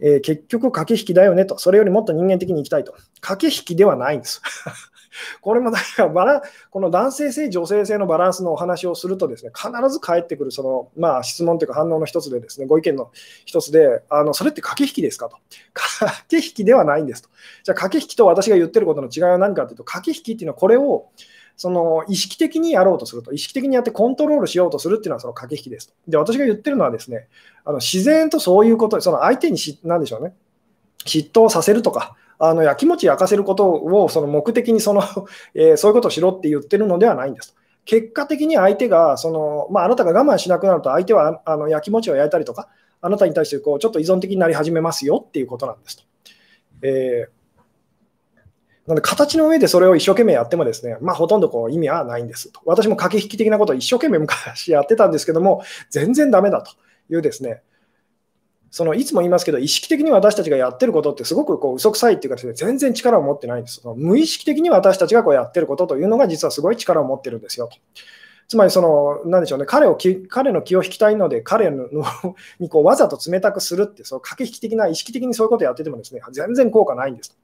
[0.00, 2.94] えー、結局駆け引きだよねと、それよりもっと人間的にいきたいと。
[3.20, 4.42] 駆け引きではないんです。
[5.40, 13.12] これもだからバラこの男性性、女性性のバランスのお話をするとですね、必ず返ってくるその、まあ、質問というか反応の一つでですね、ご意見の
[13.44, 15.36] 一つで、あのそれって駆け引きですかと。
[15.72, 17.28] 駆け引きではないんですと。
[17.62, 21.10] じゃあ駆け引きと私が言ってることの違いは何かというと、駆け引きっていうのはこれを
[21.62, 25.94] その意識的にやろうとすると、意識的にやってコントロールしようとするっていうのはその駆け引きですと。
[26.08, 27.28] で、私が言ってるのはですね、
[27.64, 30.34] あの自然とそういうこと、その相手にし、なんでしょうね、
[31.04, 35.02] 嫉妬させるとか、あのやきもち焼かせることをその目的にその、
[35.54, 37.60] えー、そういうことをしろって言ってるのではないんですと。
[37.84, 42.70] 結果的に相手がその、まあ、あなたが我慢しなくなると相手はあのやきもちを焼いたりとか、
[43.00, 46.02] あなたに対してこうちょっと依存的になり始めますよっていうことなんですと。
[46.82, 47.41] えー
[48.86, 52.60] なので、形の上でそれを一生懸命やってもですね、まあ、ほとんどこう意味はないんですと。
[52.64, 56.72] 私も駆け引き的なことを一生懸命昔やってたんですけども、全然ダメだと
[57.10, 57.62] いうですね、
[58.72, 63.82] そのいつも言いますけど、意識的に私たちがやってることってすごくこう嘘くさいっていうかですね、全然力を持ってないんです。
[63.96, 67.76] 無意識的に私たちがこうやってることというのが実はすごい力を持ってるんですよと。
[68.52, 69.96] つまりその、なんでしょうね、彼を
[70.28, 71.88] 彼の気を引きたいので、彼の
[72.60, 77.34] にこうわざと冷たくするって、その駆け引き的な、意識的にそういうことをやっててもですね、全然効果ないんです。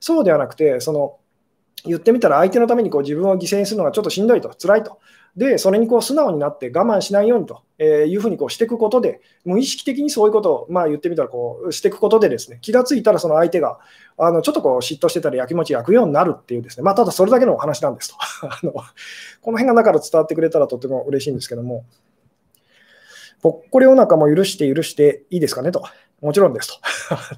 [0.00, 1.18] そうではなくて、その
[1.84, 4.98] 言ってみたら相手のためにこう自分を犠牲にするのがちょっとしんどいと、辛いと。
[5.36, 13.78] で、それにこう素直になって我慢しないようにというふうにこうしていくことで、無意識的にそういうことを、まあ、言ってみたらこうしていくことで、ですね気がついたらその相手が
[14.16, 18.16] あのちょっとこう嫉妬してたり、やきもち焼くようになるっていう、ですね、まあ、ただそれだけのお話なんですと
[18.48, 18.72] あの。
[18.72, 21.84] この辺がだから伝わってくれたらとても嬉しいんですけども、
[23.42, 25.84] ぽっこりお腹も許して許していいですかねと。
[26.22, 26.74] もちろんですと。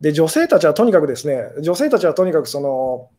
[0.00, 3.10] で、女性たちはとにかくですね、女性たちはとにかくその、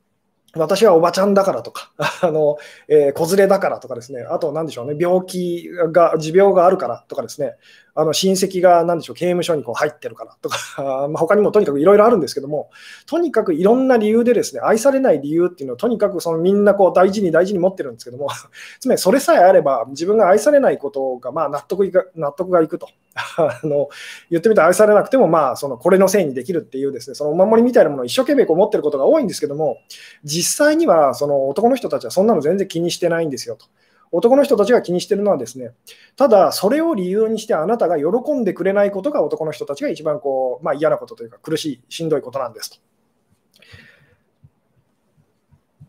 [0.55, 2.57] 私はおばちゃんだからとか、 あの
[2.87, 7.55] えー、子連れだからとかですね、あと何でしょうね、病気が、持病があるからとかですね、
[7.95, 10.57] あの親戚が何でしょう刑務所にこう入ってるからとか、
[11.09, 12.69] まあ、他にもとにかくいろいろあるんですけども、
[13.05, 18.29] とにかくいろんな理由でですね愛されない理由っていうのをとにかくそのみんなこう大事に大事に持ってるんですけども、
[18.79, 23.89] つまりそれさえあれば自分が愛されないことがまあ納得いか納得がいくと あの、
[24.29, 29.77] 言ってみたら愛されなくてもまあそのこれのせいにできるっていうですねそのお守りみたいなものを一生懸命こう持ってることが多いんですけども、
[30.23, 33.65] 実際にはその男の人たちはそんなの全然気にしてないんですよと。
[34.11, 35.71] 男の人たちが気にしてるのはですね、
[36.15, 42.77] ただそれを理由にしてあなたが喜んでくれないことが男の人たちが一番こう、まあ、嫌なことというか苦しい、しんどいことなんですと。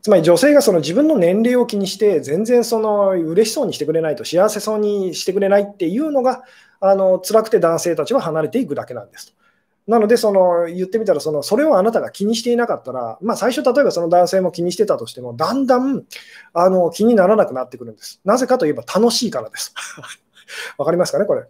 [0.03, 6.43] つまり女性がその自分の年齢を気にして全然その嬉しそうにしてくれないと幸せそうにしてくれないっていうのが
[6.81, 9.40] あの辛くて男性たちは離れていくだけなんですと。
[9.91, 16.05] なので、その言ってみたらその、それをあなたが気にしていなかったら、まあ、最初、例えばその男性も気にしてたとしても、だんだん
[16.53, 18.21] あの気にならなくなってくるんです。
[18.25, 19.75] なぜかといえば楽しいからです。
[20.79, 21.43] わかりますかね、これ。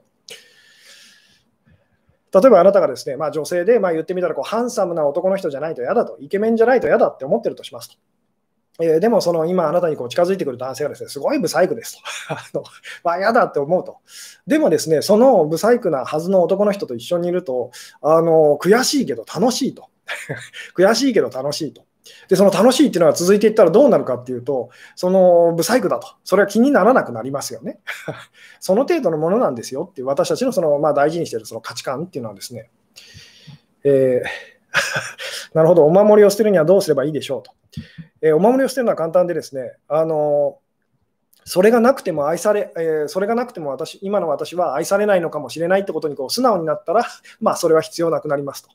[2.33, 7.96] 例えばあなたがですね、まあ、女性で、まあ、言ってみたらこうハンサムな男の人じゃないと嫌だと、イケメンじゃないと嫌だって思ってるとしますと。
[8.83, 12.01] え、でも、その今あなたにこう近づいてくる男性がですね、すごいブサイクですと。
[12.35, 12.64] あの
[13.05, 13.99] まあ、嫌だって思うと。
[14.47, 17.71] でもですね、そのブサイクなはずの男の人と一緒にいると、
[18.03, 19.88] あの悔しいけど楽しいと。
[20.77, 21.83] 悔しいけど楽しいと。
[22.29, 26.09] で、その楽しいっていうのが続いていったらどうなるかっていうと、そのブサイクだと。
[26.25, 27.81] それは気にならなくなりますよね。
[28.61, 32.71] その程度のものなんですよっていう、私たちのその、まあ、大事にしているその価値観っていうのはですね、
[33.85, 34.60] えー
[35.55, 37.53] なるほど、お守りを捨てるにはどうすればいいでしょうと。
[38.23, 40.59] えー、お守りを捨てるのは簡単でですね、あの
[41.45, 47.05] それがなくても愛され、えー、それがなくても私、今の私は愛されないのかもしれないってことにこう素直になったら、
[47.40, 48.71] まあ、それは必要なくなりますと。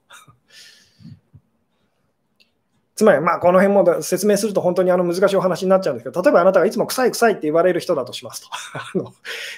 [2.95, 8.43] つまり、まあ、この辺も説明すると本当にあの難しいお話になっちゃうんですけど、例えばあなたがいつも臭い臭いって言われる人だとします
[8.95, 9.13] と。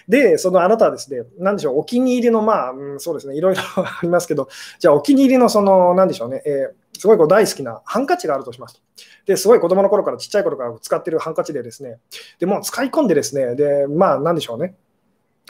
[0.07, 8.81] で、そのあなたはですね、なんでしょう、お気に入りの、まあ、うん、そうですね、いろいろありますけど、じゃあお気に入りの、その、なんでしょうね、えー、すごいこう大好きなハンカチがあるとしますと。
[9.27, 11.99] で、すごい子供の頃から、ちっちゃい頃から使ってるハンカチでですね、
[12.39, 14.75] でもう使い込んでですね、で、まあ、なんでしょうね、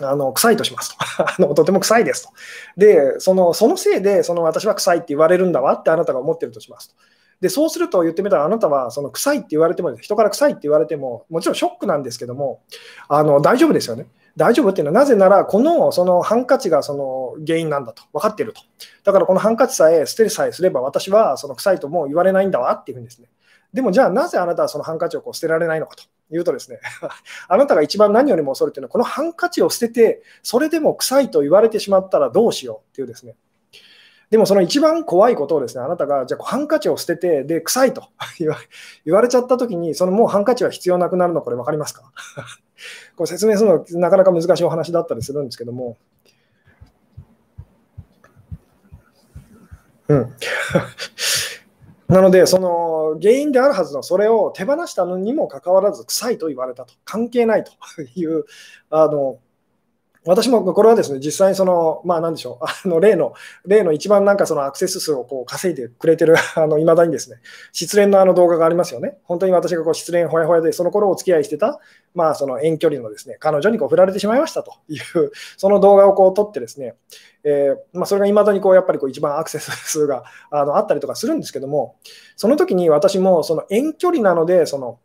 [0.01, 1.53] あの臭いとしますと あの。
[1.55, 2.29] とても臭いですと。
[2.75, 6.95] で、そのそのせいでその私は臭いって言われるんだわってあなたが思ってるとしますと。
[7.41, 12.61] でそうすると言ってみたら、あなたはその臭いって言われても、人から臭いって言われても、もちろんショックなんですけども、
[13.09, 14.07] あの大丈夫ですよね。
[14.35, 18.61] 大丈夫っていうのは、なぜなら、このそのハンカチがその原因なんだと分かっていると。
[19.03, 23.29] だからこのハンカチさえ捨てるさえすれば、私はその臭いともう言われないんだわっていうふうにですね。
[23.73, 26.03] でもじゃあ、なぜあなたはそのハンカチをこう捨てられないのかと
[26.35, 26.79] いうとですね、
[27.49, 33.35] あなたが一番何よりも恐れているのは、このハンカチを捨てて、それでも臭いと言われてしまったらどうしようっていうですね、
[34.29, 38.09] でもその一番怖いことをですね、あなたがじゃあハンカチを捨てて、で、臭いと
[39.05, 42.11] 言われちゃったときに、そのもうハンカチは必要なくなるの、これ分かりますか？
[43.15, 45.95] これ説明するのなかなか難しいお話だったりするんですけども。
[50.09, 50.33] うん。
[52.07, 57.71] なので、その原因であるはずのそれを手放したのにもかかわらず、臭いと言われたと、関係ないと
[58.01, 58.45] いう
[58.89, 59.39] あの
[60.27, 63.33] 私もこれはですね、実際にその、まあなんでしょう、 あの例の、
[63.65, 67.37] 例の一番なんかそのアクセス数をこう稼いでくれてる、 あの、未だにですね、
[67.71, 69.17] 失恋のあの動画がありますよね。
[69.23, 71.79] 本当に私がこう失恋ほやほやで、その頃お付き合いしてた、
[72.13, 76.95] まあその遠距離のですね、彼女にこう振られてしまいましたという、 その動画をこう撮ってですね、
[77.43, 81.95] えー、まあそれが未だにこうやっぱりこう一番アクセス数があのあったりとかするんですけども、
[82.35, 84.99] その時に私もその遠距離なので、その、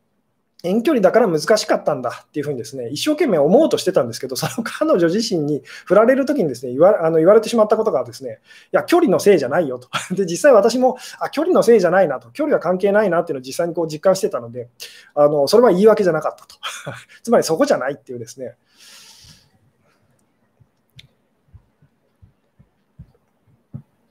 [0.62, 8.38] 遠距離だから難しかったんだっていうふうにですね、一生懸命思おうとしてたんですけど、その彼女自身に振られるときにですね言わあの言われてしまったことがですね、
[8.72, 9.88] いや、距離のせいじゃないよと。
[10.14, 14.68] で、実際私も、あ、距離のせいじゃないなと、距離は関係ないなっていうのを実際にこう実感してたので、
[15.14, 16.54] あのそれは言い訳じゃなかったと。
[17.24, 18.54] つまりそこじゃないっていうですね、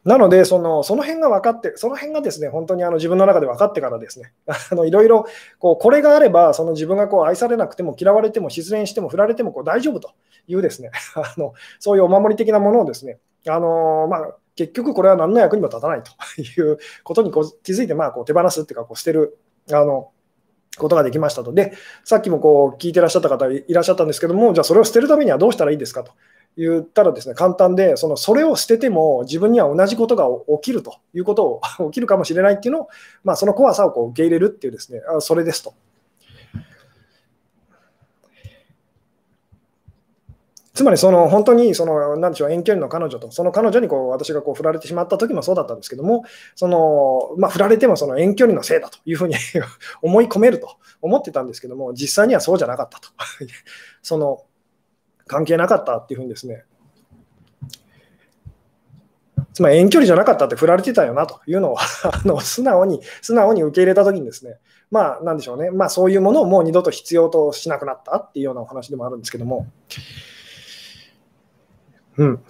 [0.03, 4.33] なのでその、その辺が分かって、その辺がですね、本当にあの自分の中で分かってからですね、
[4.85, 5.25] いろいろ
[5.59, 10.11] こうこれがあれば、その自分がこう愛されなくても嫌われても失恋しても振られてもこう大丈夫と
[10.47, 19.37] いうですね あの、そういうお守り的なものをですね、あのまあ、結局これは何の役にも立たないと いうことにこう気づいて、まあ、こう手放すっていうか、こう捨てる。
[19.71, 20.11] あの
[20.77, 21.51] ことができましたと。
[21.53, 21.73] で、
[22.03, 26.13] さっきもこう聞いてらっしゃった方いらっしゃったんですけども、じゃあそれを捨てるためにはどうしたらいいですかと
[26.57, 30.25] 言ったらですね、簡単で、そのそれを捨てても自分には同じことが
[30.57, 32.89] 起きるということを起きるかもしれないっていうのを、
[33.23, 35.73] まあ、その怖さをこう受け入れるっていうですねあ、それですと。
[40.73, 46.23] つまりその本当にその何でしょう遠距離の彼女とその彼女にこう私がこう振られてしまった時もそうだったんですけども
[46.55, 49.35] その、まあ、振られてもその遠距離のせいだというふうに
[50.01, 53.09] 思い込めると思ってたんですけども実際にはそうじゃなかったと
[54.01, 54.43] その
[55.28, 56.63] 関係なかったっていうふうにですね、
[59.53, 61.86] つまり遠距離じゃなかったって振られてたよなというのを あ
[62.26, 64.59] の素直に、素直に受け入れたときにですね、
[64.89, 69.67] まあ、なんでしょうね、まあ、そういうものをもう二度と必要としなくなったっていうようなお話でもあるんですけども、
[72.17, 72.43] うん。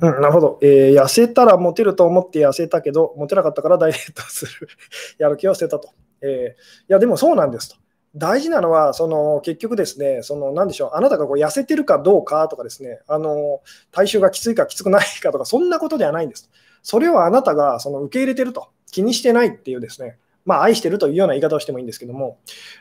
[0.00, 4.68] うん、なるほど、えー、痩せたらモテると思って痩せたけど、モテなかったからダイエットする
[5.18, 5.90] やる気を捨てたと。
[6.20, 7.76] えー、いや、でもそうなんですと。
[8.14, 13.60] 大事なのは、その結局ですね、その何でしょう、あなたがこう痩せてるかどうかとかですね、あの
[13.92, 16.48] 体臭がきついかきつくないかとか、そんなことではないんです。
[16.82, 20.16] それをあなたがその受け入れてると、気にしてないっていうですね、
[20.48, 22.38] まあ、愛してるというような言い方をしてもいいんですけども、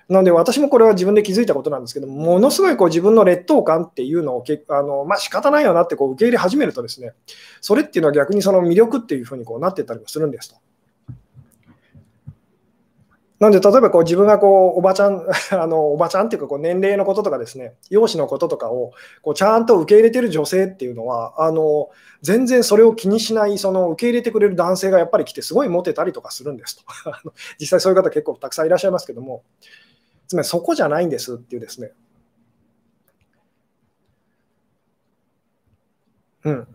[0.07, 7.11] なので私もこれは自分で気づいたことなんですけども、ものすごいこう自分の劣等感っていうのをけあの、まあ仕方ないよなってこう受け入れ始めるとですね、
[7.59, 10.55] それっていうのは逆にその魅力っていうふうにこうなってたりもするんですと。
[13.39, 21.89] なんで、例えばこう自分がこうおばちゃん、 あのおばちゃんっていうかこう年齢のこととかですね、容姿のこととかをこうちゃんと受け入れてる女性っていうのは、あの
[22.23, 26.83] 全然それを気にしない、その受け入れてくれる男性がやっぱり来て、すごいモテたりとかするんですと。
[27.59, 29.43] 実際そういう方結構たくさんいらっしゃいますけども、
[30.27, 31.91] つまりそこじゃないんですっていうですね。
[36.43, 36.67] うん。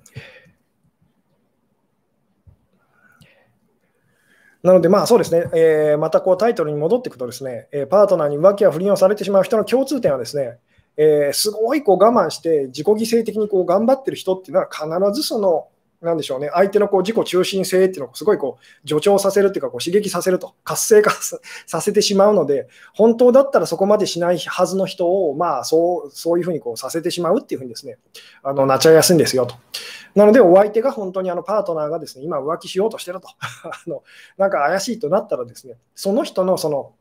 [4.63, 10.59] なので、まあそうですね、えー、またこうタイトルに戻っていくとですね、えパートナーに浮気や不倫をされてしまう人の共通点はですね、
[10.97, 15.69] えー、すごいこう我慢して自己犠牲的にこう頑張ってる人っていうのは必ずその
[16.03, 21.13] なんでしょうね、相手のこう自己中心性っていうのをすごいこう助長させるっていうかこう刺激させると、活性化
[21.67, 27.99] させてしまうので、本当だったらそこまでしないはずの人を、まあ、そうそういうふうにこうさせてしまうっていうふうにですね、
[28.43, 29.55] あのなっちゃいやすいんですよと。
[30.17, 33.29] なので、お相手が本当にあのパートナーがですね、今浮気しようとしてると。
[33.65, 34.03] あの、
[34.37, 36.93] なんか怪しいとなったらですね、その人のその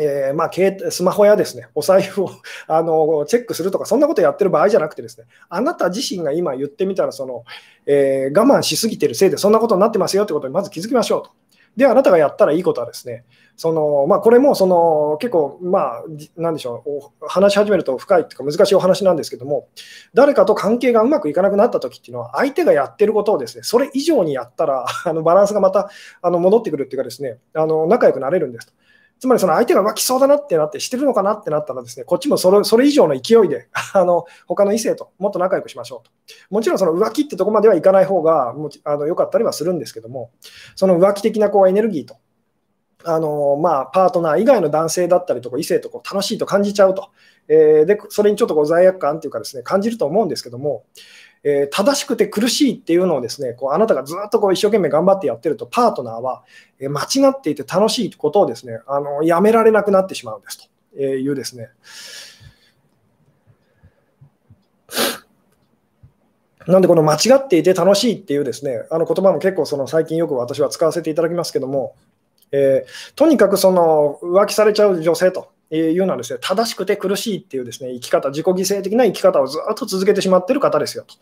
[0.00, 2.30] えー、まあ、スマホやですねお財布を
[2.66, 7.44] あのチェックするとか、そんなことやってる場合じゃなくて、ですねあなた自身が今言ってみたらその、
[7.86, 11.30] えー、我慢しすぎてるせいでそんなことになってますよってことにまず気づきましょうと。
[11.78, 13.24] で、あなたがやったらいいことはですね、
[13.56, 16.04] そのまあ、これもその結構、まあ、
[16.36, 16.82] なんでしょ
[17.20, 19.68] う、話し始めると深いというか難しいお話なんですけども、
[20.12, 25.88] 誰かと関係がうまくいかなくなったときっていうのは、相手がやってることをですね、それ以上にやったら、あのバランスがまた
[26.20, 28.72] あの戻ってくるっていうかですね、あの仲良くなれるんですと。
[29.18, 36.10] つまりその相手が浮気そうだなってなって、してるのかなってなったらですね、こっちもそれそれ以上の勢いで、 あの他の異性ともっと仲良くしましょうと。
[36.50, 40.30] もちろんその浮気ってとこまではいかない方がもあの良かったりはするんですけども、
[40.76, 42.16] その浮気的なこうエネルギーと、
[43.04, 47.10] あのまあ、パートナー以外の男性だったりとか異性とこう楽しいと感じちゃうと、
[47.48, 50.84] えー、でそれにちょっとこう罪悪感っていうかですね感じると思うんですけども、
[51.44, 56.44] えー、正しくて苦しいっていうのをですねこうあなたがずっとこう一生懸命頑張ってやってるとパートナーは、
[56.80, 61.68] え間違っていて楽しいことをですねあのやめられなくなってしまうんですというですね。
[66.66, 71.96] なんでこの間違っていて楽しいっていうですね、あの言葉も結構その最近よく私は使わせていただきますけども、
[72.52, 81.14] えー、とにかくその浮気されちゃう女性というのはですね、正しくて苦しいっていうですね、生き方、自己犠牲的な生き方をずっと続けてしまっている方ですよと。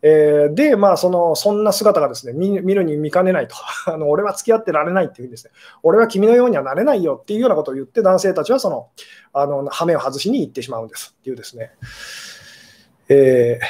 [0.00, 3.54] えー、で、まあその、そんな姿がですね見、るに見かねないと
[3.92, 4.08] あの。
[4.08, 8.88] 俺は付き合ってられないっていうんですね、俺は君のようにはなれないよっていうようなことを言って、男性たちはその、
[9.34, 11.72] あの、羽目を外しに行ってしまうんですっていうですね。
[13.08, 13.60] え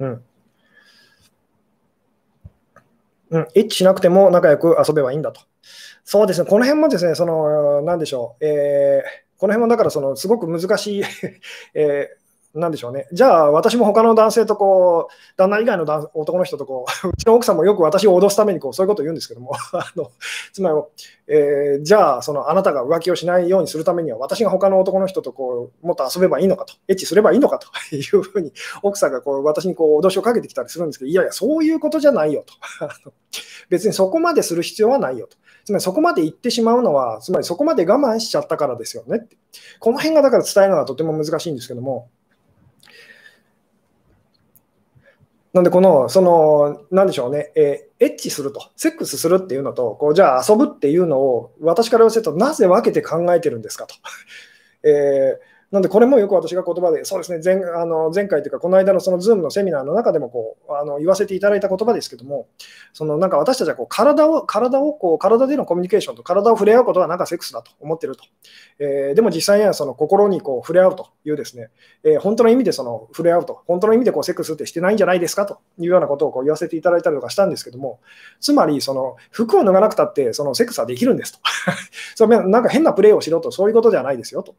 [0.00, 0.24] ー、うん。
[3.30, 5.40] うん、一致しなくても仲良く遊べばいいんだと。
[6.10, 11.02] そうですね、この辺もですね、その、なんでしょう、えー、この辺もだからその、すごく難しい
[11.78, 12.08] え
[12.58, 13.06] なんでしょうね。
[13.12, 15.84] じゃあ、私も他の男性とこう、旦那以外の
[16.14, 20.10] 男の人とこう、 うちの奥さんもよく私を脅すためにこうそういうことを言うんですけども、 あの
[20.52, 20.76] つまり、
[21.28, 28.52] えー、じゃあ、そのあなたが浮気をしないようにするためには、私が他の男の人とこうもっと遊べばいいのかと、エッチすればいいのかと いうふうに、
[28.82, 32.54] 奥さんがこう私にこう脅しをかけてきたりするんですけど、いやいや、そういうことじゃないよと。
[33.68, 35.36] 別にそこまでする必要はないよと。
[35.64, 39.36] つまりそこまで行ってしまうのは、つまりそこまで我慢しちゃったからですよねって。
[39.78, 42.08] この辺がだから伝えるのはとても難しいんですけども、
[45.52, 53.94] なんで、この、その、なんでしょうね、えー、エッチすると、セックスするっていうのと、こうじゃあ遊ぶっていうのを、私から言わせると、なぜ分けて考えてるんですかと。
[54.88, 62.48] えーなんで、これもよく私が言葉で、そうですね、前あの前回というか、この間のその Zoom のセミナーの中でもこうあの言わせていただいた言葉ですけども、
[62.94, 68.24] そのなんか私たちはこう体を、体をこう、体でのコミュニケーションと体を触れ合うことはなんかセックスだと思ってると。
[68.78, 71.68] えー、でも実際にはその心にこう触れ合うというですね、
[72.02, 78.00] えー、本当の意味でその触れ合うと、本当の意味でこうセックスってしてないんじゃないですかというようなことをこう言わせていただいたりとかしたんですけども、
[78.40, 81.40] つまり、その服を脱がなくたってそのセックスはできるんですと。
[82.16, 84.54] それなんか変なプレーをしろと、そういうことじゃないですよと。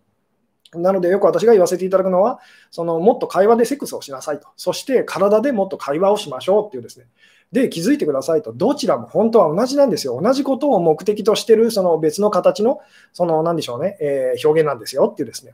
[0.75, 2.39] なので、よく私が言わせていただくのは、
[2.69, 4.47] そのもっと会話でセックスをしなさいと。
[4.55, 7.05] そして体でもっと会話をしましょうっていうですね。
[7.51, 8.53] で、気づいてくださいと。
[8.53, 10.19] どちらも本当は同じなんですよ。
[10.21, 12.79] 同じことを目的としてる、その別の形の、
[13.13, 15.53] その、なんでしょうね、えー、表現なんですよっていうですね。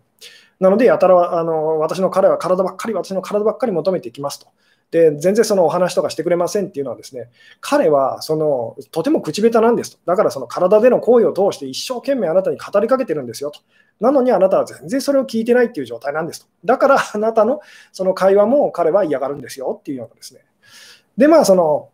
[0.59, 4.47] なので、やたら、あの、私の彼は体ばっかり、私の体ばっかり求めていきますと。
[4.91, 13.59] で全然そのお話とかしてくれませんっていうのはですね彼はそのとても口下手なんですとだからその体での行為を通して一生懸命あなたに語りかけてるんですよと
[13.99, 16.47] なのにあなたは全然それを聞いてないっていう状態なんですと。
[16.63, 20.41] だからあなたのその会話も彼は嫌がるんですよっていうようなですね。
[21.17, 21.89] でまあその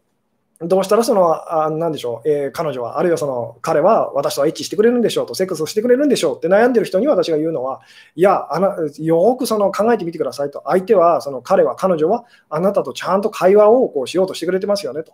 [0.63, 7.81] どうしたらその、あなんでしょう、えー、彼女は、あるいはその彼は私とは一致してくれるんでしょうと、セックスをしてくれるんでしょうって悩んでる人に私が言うのは、
[8.15, 15.13] いや、あなよくその考えてみてくださいと、相手は、その彼は、彼女はあなたとちゃんと会話をこうしようとしてくれてますよねと。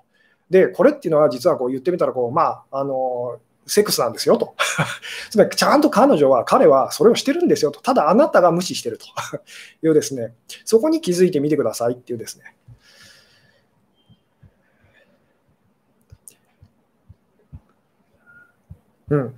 [0.50, 4.55] で、これっていうのは実はこう言ってみたらこう、まあ、あのセックスなんですよと。
[5.30, 7.82] つまり、ちゃんと彼女は、彼はそれをしてるんですよと。
[7.82, 9.05] ただあなたが無視してると
[9.86, 10.34] いうですね、
[10.65, 12.55] そこに気づいてみてくださいっていうですね。
[19.09, 19.34] うん、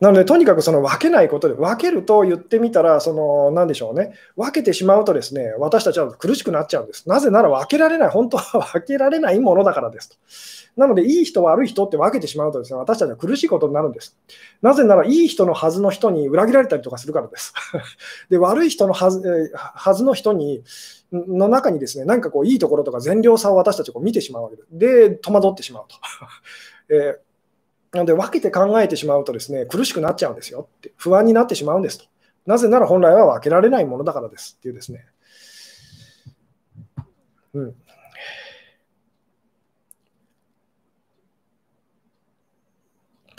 [0.00, 7.08] なので、とにかくその分けないことで、分けると言ってみたら、その、なんでしょうね、分けてしまうとですね、私たちは苦しくなっちゃうんです。
[7.08, 10.16] なぜなら分けられない、本当は分けられないものだからですと。
[10.76, 14.16] なので、いい人、悪い人って分けてしまうとですね、私たちは苦しいことになるんです。
[14.62, 17.52] なぜなら、いい人のはずの人に裏切られたりとかするからです。
[18.30, 20.62] で、悪い人のはずはずの人に、
[21.12, 24.68] の中にですね、何かこう、いいところとか善良さを私たちこう見てしまうわけです。
[24.72, 25.96] で、戸惑ってしまうと。
[26.94, 27.30] えー
[27.92, 32.04] なので分けて考えてしまうとですね苦しくなっちゃうんですよって不安になってしまうんですと
[32.46, 35.06] なぜなら本来は分けられないものだからですっていうですね、
[37.54, 37.74] うん、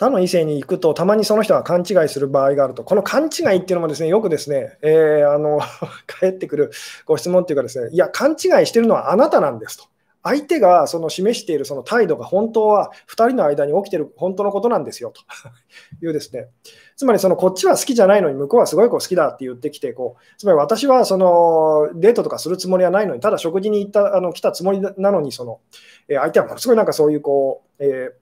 [0.02, 5.60] 他の異性に行くと、たまにその人が勘違いする場合があると、この勘違いっていうのもですね、よくですね、えー、あの
[6.08, 6.72] 返ってくる
[7.06, 9.84] ご質問っていうかですね、いや、勘違いしてるのはあなたなんですと。
[10.24, 15.20] 相手がその示しているその態度が本当は2人の間に起きてる本当のことなんですよと。
[16.04, 16.48] いうですね、
[16.96, 25.60] つまりそのこっちは好きじゃないのに向こうはすごい子好きだって言ってきてこう、つまり私はそのデートとかするつもりはないのに、ただ食事に行ったあの来たつもりなのにその、
[26.08, 28.21] え相手はものすごいなんかそういうこう、えー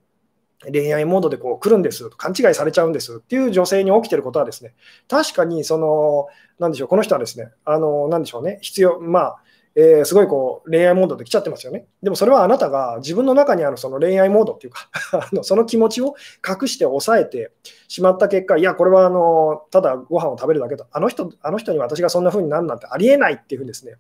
[0.71, 4.75] 恋愛モードでこう来るんです、勘違いされちゃうんですっていう女性に起きてることはですね、
[5.09, 6.27] 確かにその、
[6.59, 9.37] なんでしょう、この人はですね、あの、なんでしょうね、必要、まあ、
[9.77, 11.87] えー、すごいこう恋愛モードで来ちゃってますよね。
[12.03, 17.53] でもそれはあなたが自分の中にあるその恋愛モードっていうか あのその気持ちを隠して抑えて
[17.91, 20.87] しまった結果、いや、これはあのただご飯を食べるだけだ。
[20.93, 23.95] あの人あの人に私がそんな風になるなんてありえないっていうふうにですね、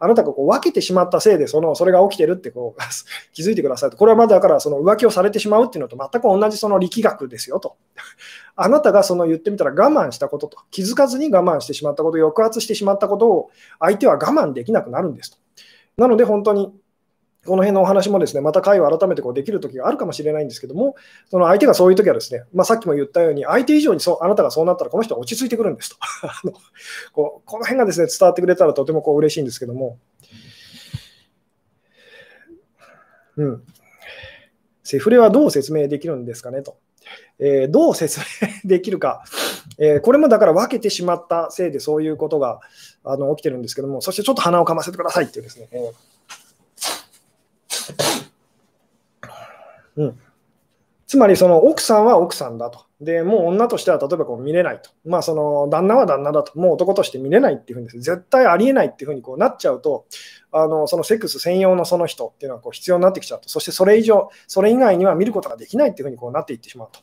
[0.00, 2.82] あなたがこう分けてしまったせいでそのそれが起きてるってこう
[3.32, 3.96] 気づいてくださいと。
[3.96, 7.76] これはまだからその浮気をされてしまうっていうのと全く同じその力学ですよと。
[8.56, 15.38] あなたがその言ってみたら我慢したことと、気づかずに我慢してしまったこと、抑圧してしまったことを相手は我慢できなくなるんですと。
[15.98, 16.74] なので本当に
[17.46, 20.96] この辺のお話もですね、また会話改めてこうできるときがあるかもしれないんですけども、
[21.30, 25.96] その相手がそういうときはですね、まあ、さっきも言ったように、相手以上にそうあなたがそうなったら、この人は落ち着いてくるんですと。
[26.22, 26.52] あの
[27.12, 29.98] こうこの辺がですね伝わってくれたらとてもこう嬉しいんですけども、
[33.36, 33.62] うん、
[34.82, 36.76] セフレはどう説明できるんですかねと。
[37.38, 38.24] えー、どう説明
[38.64, 39.22] できるか、
[39.78, 42.60] えー、これもだから分けてしまったせいでそういうことが
[43.04, 46.15] あの起きてるんですけども、そしてちょっと鼻をかませてくださいっていうですね、えー。
[49.96, 50.18] うん、
[51.06, 52.84] つまりその奥さんは奥さんだと。
[53.00, 54.90] でもう女としては例えばこう見れないと。
[55.04, 56.58] まあその旦那は旦那だと。
[56.58, 60.06] もう男として見れないっていうふうに、絶対ありえないっていうふうにこうなっちゃうと、
[60.50, 63.50] あのそのセックス専用のその人っていうのはこう必要になってきちゃうと。
[63.50, 67.00] そしてそれ以上、それ以外には見ることができないっていうふうにこうなっていってしまうと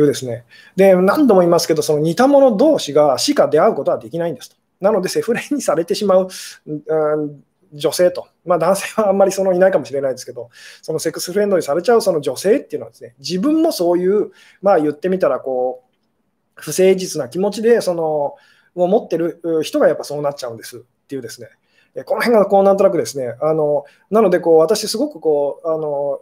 [0.00, 0.44] いうですね。
[0.76, 4.56] で、何度も言いますけど、その似た者同士がしか出会うことはできないんですと。
[4.80, 6.28] なので、セフレにされてしまう、
[6.66, 10.50] うん女性と、まあ、男性はあんまりそのいないかもしれないですけど、
[10.82, 15.92] そのセックスフレンドにされちゃうその女性っていうのはですね、自分もそういう、まあ、言ってみたらこう、
[16.54, 18.36] 不誠実な気持ちでその
[18.74, 21.48] を持ってる人がやっぱそうなっちゃうんですっていうですね、
[22.04, 26.20] この辺がこうなんとなくですね、あのなのでこう私すごくこう、あの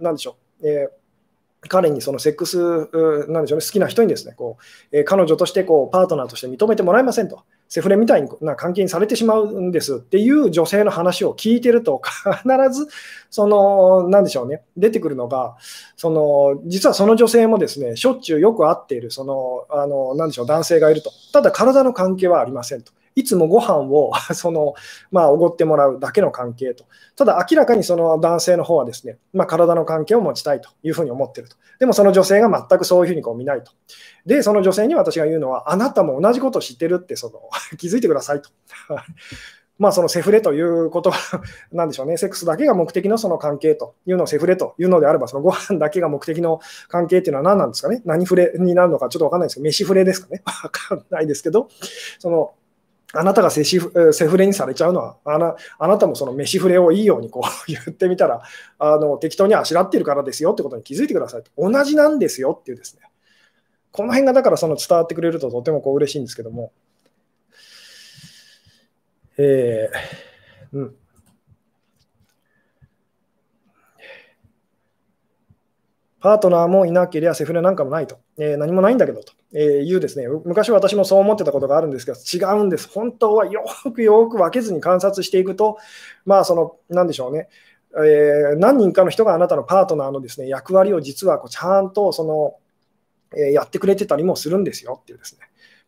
[0.00, 1.02] なんでしょう、えー
[1.68, 2.58] 彼にそのセックス、
[3.28, 4.56] なんでしょうね、好きな人にですね、こ
[4.92, 7.44] うえー、彼女としてこうパートナーとして認めてもらえませんと。
[7.72, 12.86] セフレみたいな関係にされてしまうんですっていう女性の話を聞いてると、必ず、
[13.30, 15.56] その、なんでしょうね、出てくるのが、
[15.96, 21.10] その、実はその女性もですね、しょっちゅうよく会っている、その、あの、なんでしょう、男性がいると。
[21.32, 22.92] ただ体の関係はありませんと。
[23.14, 24.74] いつもご飯を その、
[25.10, 26.84] まあ、おごってもらうだけの関係と。
[27.16, 31.56] ただ明らかにその男性の方はですね、まあ、体の関係を持ちたいというふうに思っていると。
[31.78, 33.72] でもその女性が全くそういうふうにこう見ないと。
[34.24, 37.40] で、その女性に私が言うのは、あなたも同じことを知ってるってその
[37.76, 38.50] 気づいてくださいと。
[39.78, 41.42] まあそのセフレということは、
[41.72, 51.68] なんでしょうね、セックスだけが目的のその関係というのをセフレというのであれば、そのご飯だけが目的の関係っていうのは何なんですかね、何フレになるのかちょっと分かんないですけど、飯フレですかね、分かんないですけど、
[52.20, 52.52] その
[53.14, 53.80] あなたがセシ
[54.12, 58.42] セフレにされちゃうのはあな、あなたもその飯フレをいいようにこう 言ってみたら
[58.78, 61.50] あの、適当にあしらってるからですよってことに気づいてくださいと。
[61.56, 63.02] 同じなんですよっていうですね。
[63.90, 66.72] この辺がだからその伝わってくれるととてもこう嬉しいんですけども。
[69.36, 70.96] えー、うん。
[76.22, 82.88] パートナーもいなければセフレなんかもないと、えー、何もないんだけどと、えいうですね、昔私もそう思ってたことがあるんですが、違うんです。
[82.88, 85.78] 本当はよくよく分けずに観察していくと、
[86.24, 87.48] まあ、その、なんでしょうね、
[87.94, 92.56] えー、何人かの人があなたのパートナーのですね役割を実はこうちゃんとその、
[93.36, 94.98] えー、やってくれてたりもするんですよ。
[95.02, 95.40] っていうですね。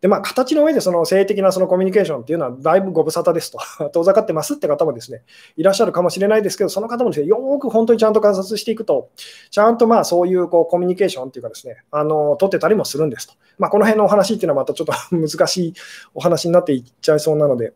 [0.04, 5.22] で、まあ、形の上でその性的なそのコミュニケーションっていうのはだいぶご無沙汰ですと、 遠ざかってますって方もですね、
[5.56, 9.08] いらっしゃるかもしれないですけど、その方もですね、よく本当にちゃんと観察していくと、
[9.50, 13.32] ちゃんとまあそういうこうコミュニケーションっていうかですね、あの、取ってたりもするんですと。
[13.56, 15.74] まあ、この辺のお話っていうのはまたちょっと 難しい
[16.12, 17.72] お話になっていっちゃいそうなので、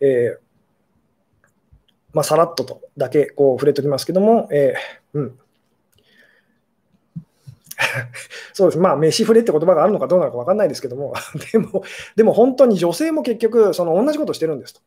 [0.00, 0.38] えー、
[2.12, 5.38] まあ、さらっととだけこう触れておきますけども、えー、うん、
[8.52, 11.14] そうです、まあ、飯触れって言葉があるのかどうなのか分かんないですけども、
[11.52, 11.82] でも、
[12.16, 14.80] でも本当に女性も結局、その同じことしてるんですと。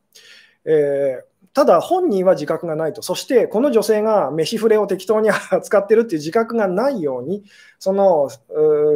[0.64, 7.44] えー、ただ、本人は自覚がないと、そしてこの女性が飯触れを適当に扱ってるっていう自覚がないように、
[7.78, 8.28] その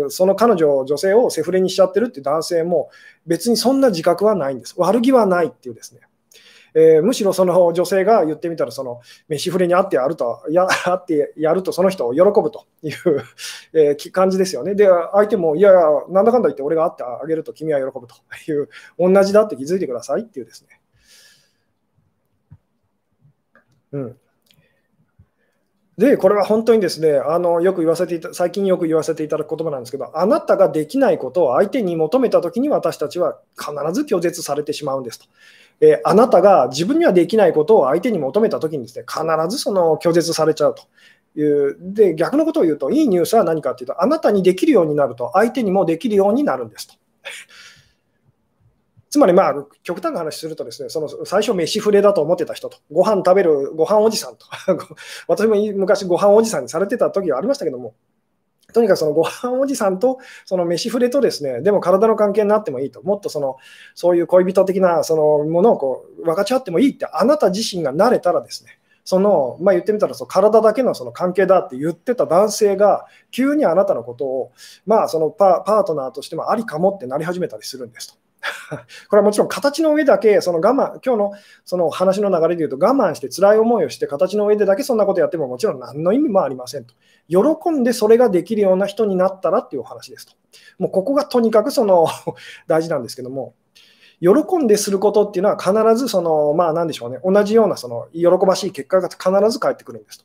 [0.08, 2.90] その彼女、女性をセフレにしちゃってるっていう男性も、
[3.26, 4.74] 別にそんな自覚はないんです。
[4.76, 6.00] 悪気はないっていうですね。
[6.74, 12.92] えー、むしろその女性が言ってみたら、その飯触れにあってやると、やあってやるとその人を喜ぶという、
[13.72, 14.74] えー、感じですよね。
[14.74, 18.14] で、相手も、いやいや、なんだかんだ言って俺があってあげると君は喜ぶと
[18.50, 18.68] いう、
[18.98, 20.80] 同じだって気づいてくださいっていうですね。
[23.92, 24.16] うん、
[25.98, 35.26] で、これは本当にですね、あのよく言わせていた、最近よく言わせていただく言葉なんですけど、あなたができないことを相手に求めたときに私たちは必ず拒絶されてしまうんですと。
[35.84, 40.84] えあなたが自分にはできないことを相手に求めたときにですね、必ずその拒絶されちゃうと
[41.38, 41.76] いう。
[41.80, 46.94] で、逆のことを言うと、いいニュースは何かというと、あなたにできるようになると、相手にもできるようになるんですと。
[49.10, 54.46] つまり、まあ、極端な話するとですね、その最初、飯触れだと思ってた人と、ご飯食べるご飯おじさんと、
[55.26, 57.94] 私も昔、ご飯おじさんにされてた時がありましたけども、
[58.72, 63.56] とにかくそのご飯おじさんとその飯触れとですね、でも体の関係になってもいいと、もっとその
[63.94, 74.52] そういう恋人的なそのものをこう分かち合ってもいいって、あなた自身が慣れたらですね、その、まあ、言ってみたらその体だけのその関係だって言ってた男性が、急にあなたのことを、
[74.86, 78.21] まあ、そのパートナーとしてもありかもってなり始めたりするんですと。
[79.09, 81.32] これはもちろん形の上だけ、その我慢、今日の
[81.64, 86.95] その話の流れで言うと、我慢して辛い思いをして、形の上でだけそんなことやってももちろん何の意味もありませんと。
[87.28, 90.32] 喜んでそれができるような人になったらっていうお話ですと。
[90.78, 92.07] もうここがとにかくその
[92.66, 93.55] 大事なんですけども、
[94.20, 100.24] 喜んですることっていうのは必ずその、まあなんでしょうね、同じようなその喜ばしい結果が必ず返ってくるんですと。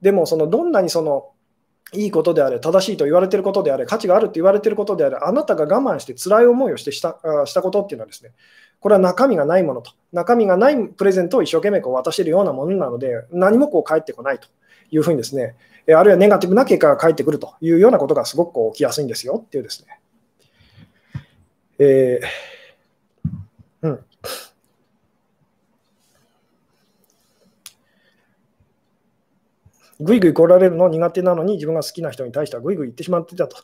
[0.00, 1.30] でも、そのどんなにその
[1.92, 8.32] いいことであれ、正しいと言われていることであれ、価値があると言われていることであれ、あなたが我慢して辛い思いをしてしたしたことっていうのはですね、
[8.78, 14.48] これは中身がないものと、中身がないプレゼントを一生懸命こう渡しているようなものなので、何もこう返ってこないと
[14.90, 15.56] いうふうにですね、
[15.94, 20.00] あるいはネガティブな結果が返ってくるというようなことがすごくこう起きやすいんですよっていうですね。
[21.78, 24.04] えー、うん。
[30.00, 33.56] ぐいぐい来られるの苦手なのに自分が好きな人に対してはぐいぐい言ってしまってたと。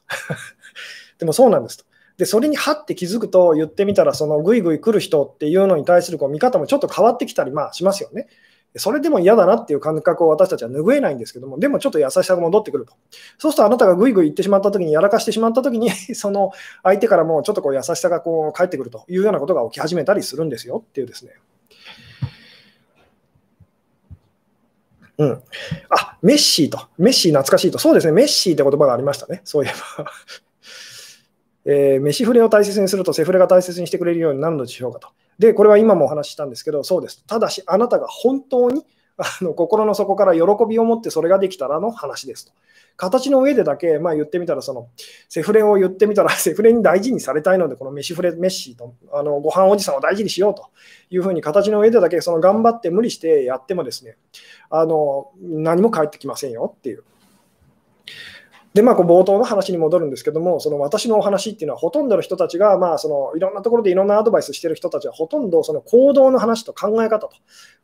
[1.18, 1.84] でもそうなんですと。
[2.18, 8.28] で、それにはって気づくと言ってみたら、そのぐいぐい来る人っていうのに対するこう見方もちょっと変わってきたりまあしますよね。
[8.78, 12.93] それでも嫌だなっていう感覚を私たちは拭えないんですけども、でもちょっと優しさが戻ってくると。
[13.39, 21.32] そうするとあなたがぐいぐい言ってしまったときに、やらかしてしまったときに、 その相手からもちょっとこう優しさがこう返ってくるというようなことが起き始めたりするんですよっていうですね。
[25.18, 25.42] うん。
[25.90, 26.88] あ、メッシーと。
[26.98, 27.78] メッシー懐かしいと。
[27.78, 28.12] そうですね。
[28.12, 29.40] メッシーって言葉がありましたね。
[29.44, 30.12] そういえば
[31.68, 35.08] えー、飯フレを大切にするとセフレが大切にしてくれるようになるのでしょうかと。
[35.38, 37.24] で、これは今もお話ししたんですけど、そうです。
[37.26, 38.84] ただし、あなたが本当に
[39.18, 42.52] あの心の底から喜びを持ってそれができたらの話ですと。
[42.96, 44.88] 形の上でだけ、まあ、言ってみたら、その
[45.28, 50.68] セフレを言ってみたら、 セフレに大事にされたいので、この飯フレ、メッシーと、あのご飯おじさんを大事にしようと
[51.10, 54.16] いうふうに、形の上でだけその頑張って無理してやってもですね、
[54.70, 57.04] あの何も返ってきませんよっていう。
[58.76, 67.30] で、まあ、こう冒頭の話に戻るんですけども、その私のお話っていうのは、ほとんどの人たちが、まあ、そのいろんなところでいろんなアドバイスしてる人たちは、ほとんどその行動の話と考え方と、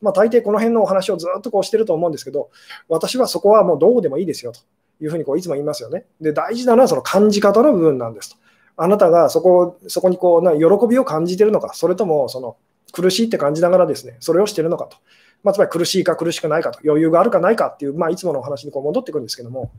[0.02, 2.50] まあ、大抵この辺のお話をずっとこうしてると思うんですけど、
[2.90, 4.60] 私はそこはもうどうでもいいですよと
[5.02, 6.04] いうふうにこういつも言いますよね。
[6.20, 8.36] で、大事なのはその感じ方の部分なんですと。
[8.76, 12.58] あなたがそこそこにこうな喜びを感じてるのか、それともその
[12.92, 14.98] 苦しいって感じながらですね、それをしてるのかと。
[15.42, 19.72] まあ、つまり苦しいか苦しくないかと、余裕があるかないかっていう、まあ、いつものお話にこう戻ってくるんですけども、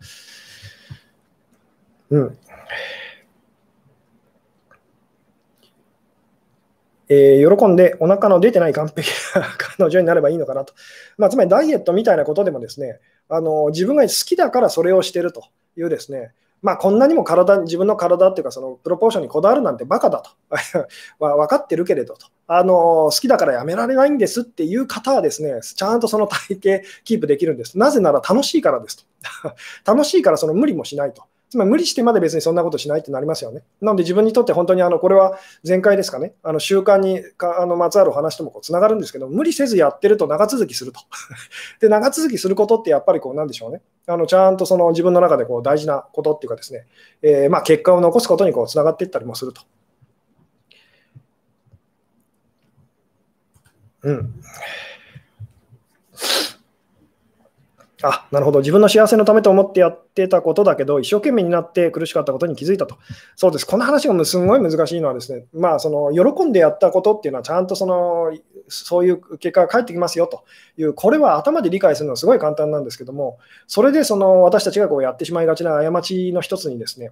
[2.14, 2.38] うん。
[7.10, 10.74] えー、喜んでお腹の出てない完璧な彼女になればいいのかなと。
[11.18, 13.00] まあ、つまりダイエットみたいなことでもですね、
[13.30, 15.46] あの自分が好きだからそれをしてると
[15.76, 20.32] いうですね、まあ、こんなにも体自分の体っていうかそのプロポーションにこだわるなんてバカだと。
[21.20, 22.28] 分かってるけれどと。
[22.48, 27.78] あの好きだからやめられないんですっていう方はですねちゃんとその体型キープできるんです。
[27.78, 29.04] なぜなら楽しいからですと。
[29.92, 31.24] 楽しいからその無理もしないと。
[31.54, 33.62] つまり無理してまで別にそんなことしないってなりますよね。
[33.80, 41.00] なので自分にとって本当にあのこれは前回ですかね、あの習慣にかあのまつわる話ともつながるんですけど、無理せずやってると長続きすると。
[41.80, 43.84] で、長続きすることってやっぱりこうなんでしょうね。
[44.08, 46.88] あのちゃんとその自分の中でこう大事なことっていうかですね、
[47.22, 49.62] えー、まあ結果を残すことにこうつながっていったりもすると。
[54.02, 54.34] うん。
[58.04, 58.60] あ、なるほど。
[58.60, 62.98] 自分の幸せのためと思ってやってたことだけど、一生懸命になって苦しかったことに気づいたと。
[63.38, 63.66] そうです。
[63.66, 68.34] この話がすごい難しいのはですね、まあ、その、喜んでやったことっていうのは、ちゃんとその、
[68.68, 70.44] そういう結果が返ってきますよと
[70.78, 77.12] いう、これは頭で理解するのはすごい簡単なんですけども、それでその私たちがこうやってしまいがちな過ちの一つにですね、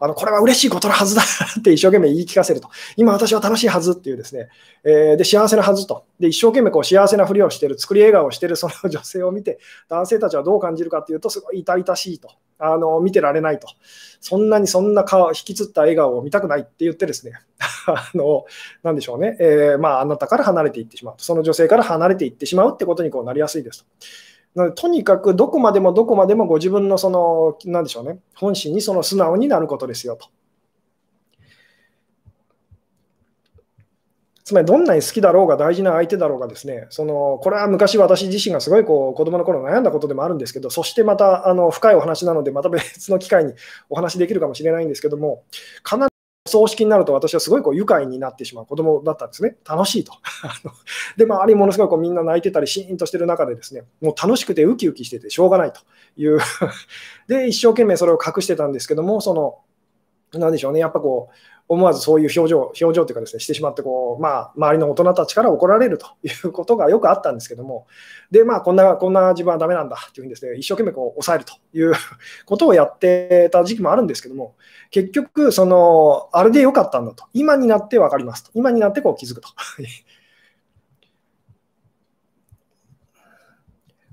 [0.00, 4.48] あのこれは嬉しいことのはずだって一生懸命言い聞かせると、今私は楽しいはずっていうですね、
[4.84, 12.30] えー、で幸せなはずと、で一生懸命こう幸せなふりをしている、作り笑顔をしているその女性を見て、男性たちはどう感じるかというと、すごい痛々しいと。
[12.64, 13.66] あの見てられないと、
[14.20, 17.32] そんなにそんな顔引きつった笑顔を見たくないって言ってですね、
[17.88, 18.44] あの
[18.84, 23.86] なでしょうね、えー、まあ、あなたから離れていってしまうその女性から離れていってしまうってことにこうなりやすいですと。
[24.54, 30.28] なのでとにかくどこまでもどこまでもご自分のその、なでしょうね、本心にその素直になることですよと。
[34.52, 43.54] つまりどんなに好きだろうが大事な相手だろうがですね、そのこれは昔私自身がすごいこう子供の頃悩んだことでもあるんですけど、そしてまたあの深いお話なので、また別の機会に
[43.88, 45.42] お話できるかもしれないんですけども、
[45.82, 46.08] 必ず
[46.46, 49.56] 葬式になると私はすごいこう愉快になってしまう子供だったんですね。
[49.66, 50.12] 楽しいと。
[51.16, 55.80] で、周りものすごいこうみんな泣いてたりシーンとしてる中でですね、もう楽しくてウキウキしててしょうがないと
[56.18, 56.40] いう
[57.26, 59.60] で、一生懸命それを隠してたんですけども、その
[60.34, 61.34] なんでしょうね、やっぱこう、
[61.68, 67.86] 思わずそういう表情、表情というかですね、してしまってこう、まあ、周りの大人たちから怒られるということがよくあったんですけども、
[68.30, 71.94] で、まあ、こんな、こんな自分はダメなんだというふうにですね、一生懸命こう抑えるという
[72.46, 74.54] ことをやってた時期もあるんですけども、
[74.90, 79.48] 結局、その、あれでよかったんだと、今になって分かりますと、今になってこう気づくと。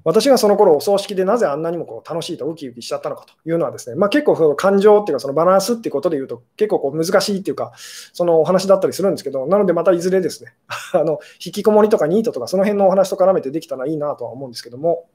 [0.04, 7.74] 私がその頃お葬式でなぜあんなにもこう楽しいとウキウキしちゃったのかというのはですね、まあ、結構その感情っていうかそのバランスっていうことで言うと結構こう難しいっていうか
[8.14, 10.54] そのお話だったりするんですけどなのでまたいずれですね
[10.94, 15.08] あの引きこもりとかニートとかその辺のお話と絡めてできたらいいなとは思うんですけども、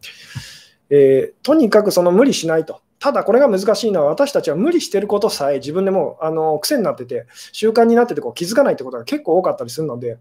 [0.91, 2.81] えー、とにかくその無理しないと。
[3.01, 10.17] ただこれが難しいのは私たちは無理してることさえ自分でもあの癖になってて習慣になっててこう気づかないってことが結構多かったりするので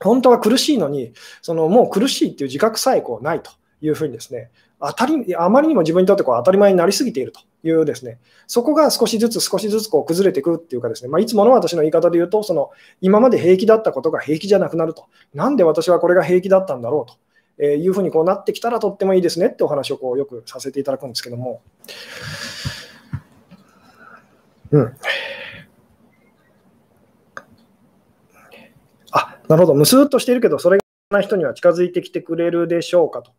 [0.00, 3.50] 本当は苦しいのにそのもう苦しいっていう自覚さえこうないと。
[3.86, 12.70] いうふうにですね、当たりあまりにも自分にとってこう当たり前になりすぎているというですね、そこが少しずつ少しずつこう崩れていくっていうかですね、まあ、いつもの私の言い方で言うと、その
[13.00, 15.06] 今まで平気だったことが平気じゃなくなると。
[15.34, 17.18] なんで私はこれが平気だったんだろうと。
[17.56, 21.62] えいうふうにこうなってきたらとってもいいですねってお話をこうよくさせていただくんですけども。
[24.72, 24.96] うん。
[29.12, 29.74] あ、なるほど。
[29.74, 33.30] むすっとしているけど、それがな人には近づいてきてくれるでしょうかと。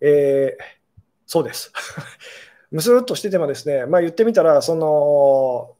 [0.00, 0.64] えー、
[1.26, 1.72] そうです。
[2.70, 5.76] むすっとしててもですね、まあ、言ってみたら、その、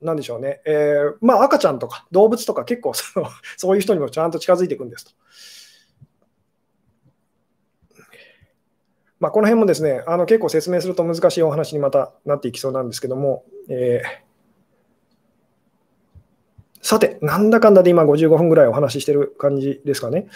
[0.00, 5.12] なんでしょうね、えー、まあ、赤ちゃんとか動物とか結構その そういう人にもちゃんと近づいていくんですと。
[9.20, 20.26] まあ、この辺もですね、あの結構説明すると難しいお話にまたなっていきそうなんですけども、えー、さて、なんだかんだで今55分ぐらいお話ししてる感じですかね。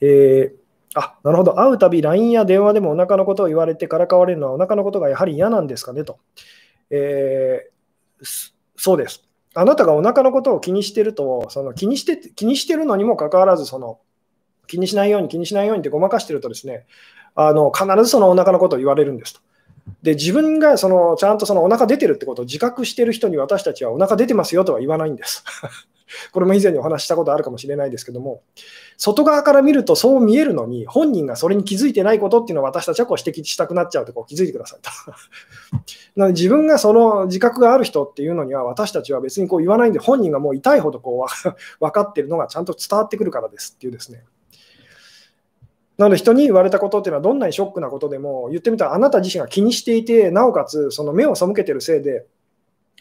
[0.00, 0.67] えー
[0.98, 6.18] あなるほど、会うたび LINE や電話でもお腹のことを言われてからかわれるのはお腹のことがやはり嫌なんですかねと。
[6.90, 9.24] えー、そうです。
[9.54, 14.00] あなたがお腹のことを気にしてると、その気にして気にしてるのにもかかわらずその、
[14.66, 16.86] 気にしないように気にしないようにってごまかしてるとですね、
[17.34, 19.40] あの必ずそのお腹のことを言われるんですと。
[20.02, 25.44] で自分がそのちゃんとそのお腹出てるってことを自覚してる人に私たちはお腹出てますよとは言わないんです。
[26.32, 28.42] これも以前にお話したことあるかもしれないですけども、
[28.96, 34.90] 外側から見るとそう見えるのに、本人がそれに気づいてないことっていうのを私たちはこう指摘したくなっちゃうとこう気づいてくださいと。
[36.16, 44.24] なので自分がその自覚がある人っていうのには私たちは別にこう言わないんで、本人がもう痛いほどこう分 かってるのがちゃんと伝わってくるからですっていうですね。
[45.98, 52.24] なので人に言われたことっていうのはどんなにショックなことでも言ってみたらあなた自身が気にしていてなおかつその目を背けてるせいで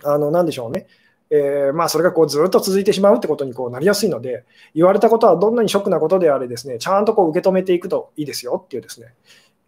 [0.03, 0.87] あの何でしょうね。
[1.29, 9.13] え、まあ、それがこうずっと続いてしまうってことにこうなりやすいので、言われたことはどんなにショックなことであれ、ですねちゃんとこう受け止めていくといいですよっていうですね、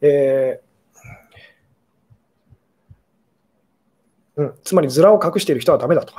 [0.01, 0.61] え、
[4.37, 6.13] うん、つまりズラを隠している人はダメだと。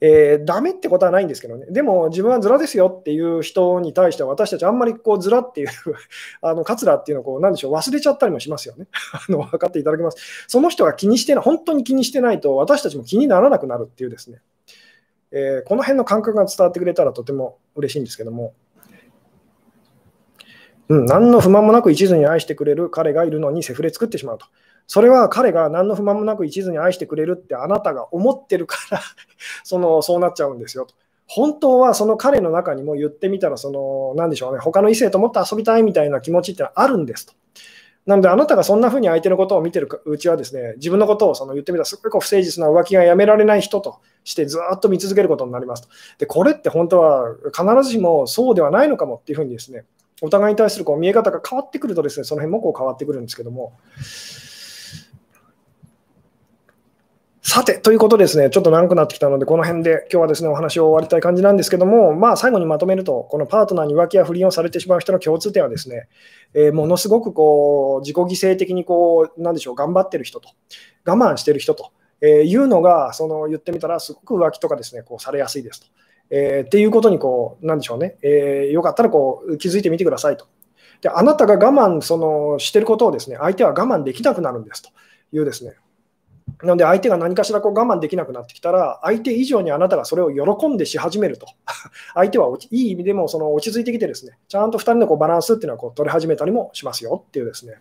[0.00, 5.68] えー、ダメってことはないんですけどね、でも自分はズラですよっていう人に対しては、私たちあんまりこうズラっていう
[6.42, 8.88] あのカツラっていうのをこう、なんでしょう、忘れちゃったりもしますよね。
[9.12, 10.44] あの分かっていただけます。
[10.48, 14.40] その人が気にしてない、本当に気にしてないと、私たちも気にならなくなるっていうですね、
[15.32, 18.52] えー、この辺の感覚が伝わってくれたらとても嬉しいんですけども。
[20.88, 24.46] うん、何の不満もなく一途に愛してくれる彼がいるのにセフレ作ってしまうと。
[24.86, 29.00] それは彼が何の不満もなく一途に愛してくれるってあなたが思ってるから
[29.64, 30.94] そのそうなっちゃうんですよと。
[31.28, 37.32] 本当はその彼の中にも言ってみたら、その、なんでしょうね、他の異性ともっと遊びたいみたいな気持ちってあるんですと。
[38.06, 45.88] なので、あなたがそんな風に相手のことを見てるうちはですね、自分のことをその言ってみたら、すごいこう不誠実な浮気がやめられない人としてずっと見続けることになりますと。
[46.18, 49.84] で、これって本当は必ずしもそうではないのかもっていうふうにですね、
[50.22, 53.72] お互いに対するこう見え方が変わってくるとですね、その辺もこう変わってくるんですけども、
[57.56, 66.06] さて、ということですね、ちょっと長くなってきたので、この辺で今日はですね、お話を終わりたい感じなんですけども、まあ、最後にまとめると、このパートナーに浮気や不倫をされてしまう人の共通点はですね、
[66.52, 70.50] えー、ものすごくこう自己犠牲的にこう、なんでしょう、頑張ってる人と、
[71.06, 75.86] 我慢してる人と、えー、いうのが、その言ってみたら、すごく浮気とかですね、こうされやすいですと。
[76.28, 80.46] えー、っていうことにこう、なんでしょうね、えー、よかったらこう気づいてみてくださいと。
[81.00, 84.90] であなたが我慢そのしてることをですね、相手は我慢できなくなるんですと
[85.32, 85.72] いうですね、
[86.62, 91.46] なので相手が何かしらこう我慢できなくなってきたら、相手以上にあなたがそれを喜んでし始めると、
[92.14, 97.74] 相手はいい意味でもその落ち着いてきて、ですねちゃんと2人のこうバランスっていうのはこう取り始めたりもしますよっていうですね。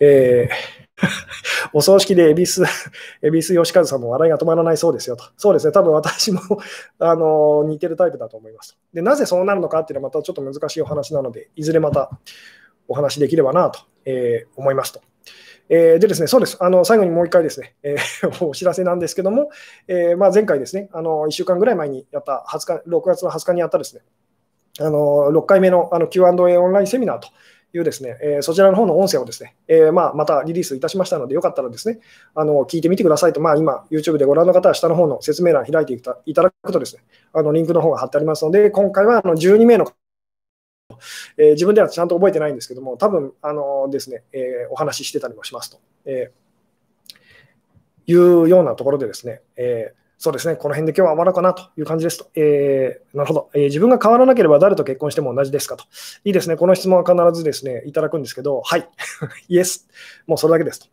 [0.00, 0.90] えー
[1.72, 2.62] お葬式で恵比寿、
[3.22, 5.24] 恵比寿吉和さんも笑いが止まらないそうですよと。
[5.36, 6.40] そうですね、多分私も
[6.98, 8.78] あの似てるタイプだと思います。
[8.92, 12.10] で、なぜそうなるのかっていうのはまたちょっと難しいお話なので、いずれまた
[12.88, 15.00] お話できればなと、えー、思いますと。
[15.72, 16.56] えー、でですね、そうです。
[16.60, 19.50] あの、最後にもう一回ですね、えー、 お知らせなんですけども、
[19.86, 24.02] えー、まあ、前回ですね、あの、1週間ぐらい前にやった20日、6月の20日にやったですね、
[24.80, 27.28] あの、6回目のあの Q&A オンラインセミナーと
[27.72, 32.00] いうですね、えー、そちらの方の音声をですね、えー、まあ、またリリースいたしましたので、よかったらですね、
[32.34, 37.02] あの聞いてみてくださいと、まあ、今、YouTube でご覧の方は下の方の説明欄開いていただくとですね、
[37.32, 39.86] あのリンクの方が貼ってありますので、今回はあの12名の
[41.36, 52.28] えー、自分ではちゃんと覚えてないんですけども、多分あのですね、えー、お話ししてたりもしますと、えー、いうようなところでですね、えそうですね、この辺で今日は終わろうかなという感じですと。
[52.34, 55.84] えー、なるほど、えー、自分が変わらなければ誰と結婚しても同じですかと。
[56.24, 58.86] いいですね、この質問は必ずですね、いただくんですけど、はい、
[59.48, 59.88] イエス、
[60.26, 60.88] もうそれだけですと。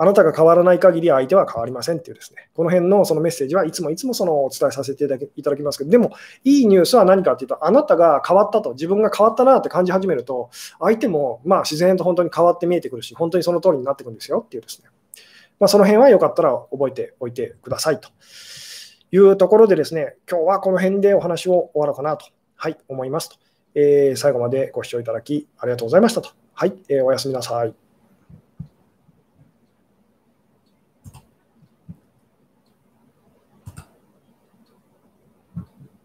[0.00, 6.12] あなたが変わらない限り相手は変わりませんっていうですね、この辺のそのメッセージはいつもいつもそのお伝えさせていただきますけど、でも、
[6.44, 14.88] いいニュースは何かっていうと、あなたが変わったと、自分が変わったなって感じ始めると、相手もまあ自然と本当に変わって見えてくるし、本当にその通りになってくるんですよっていうですね、
[15.58, 18.08] まあ、その辺はよかったら覚えておいてくださいと。
[19.10, 22.26] いうところでですね、今日はこの辺でお話を終わろうかなと、
[22.56, 23.36] はい、思いますと、
[23.74, 26.30] えー、最後までご視聴いただきありがとうございましたと。
[26.52, 27.87] はい、えー、おやすみなさい。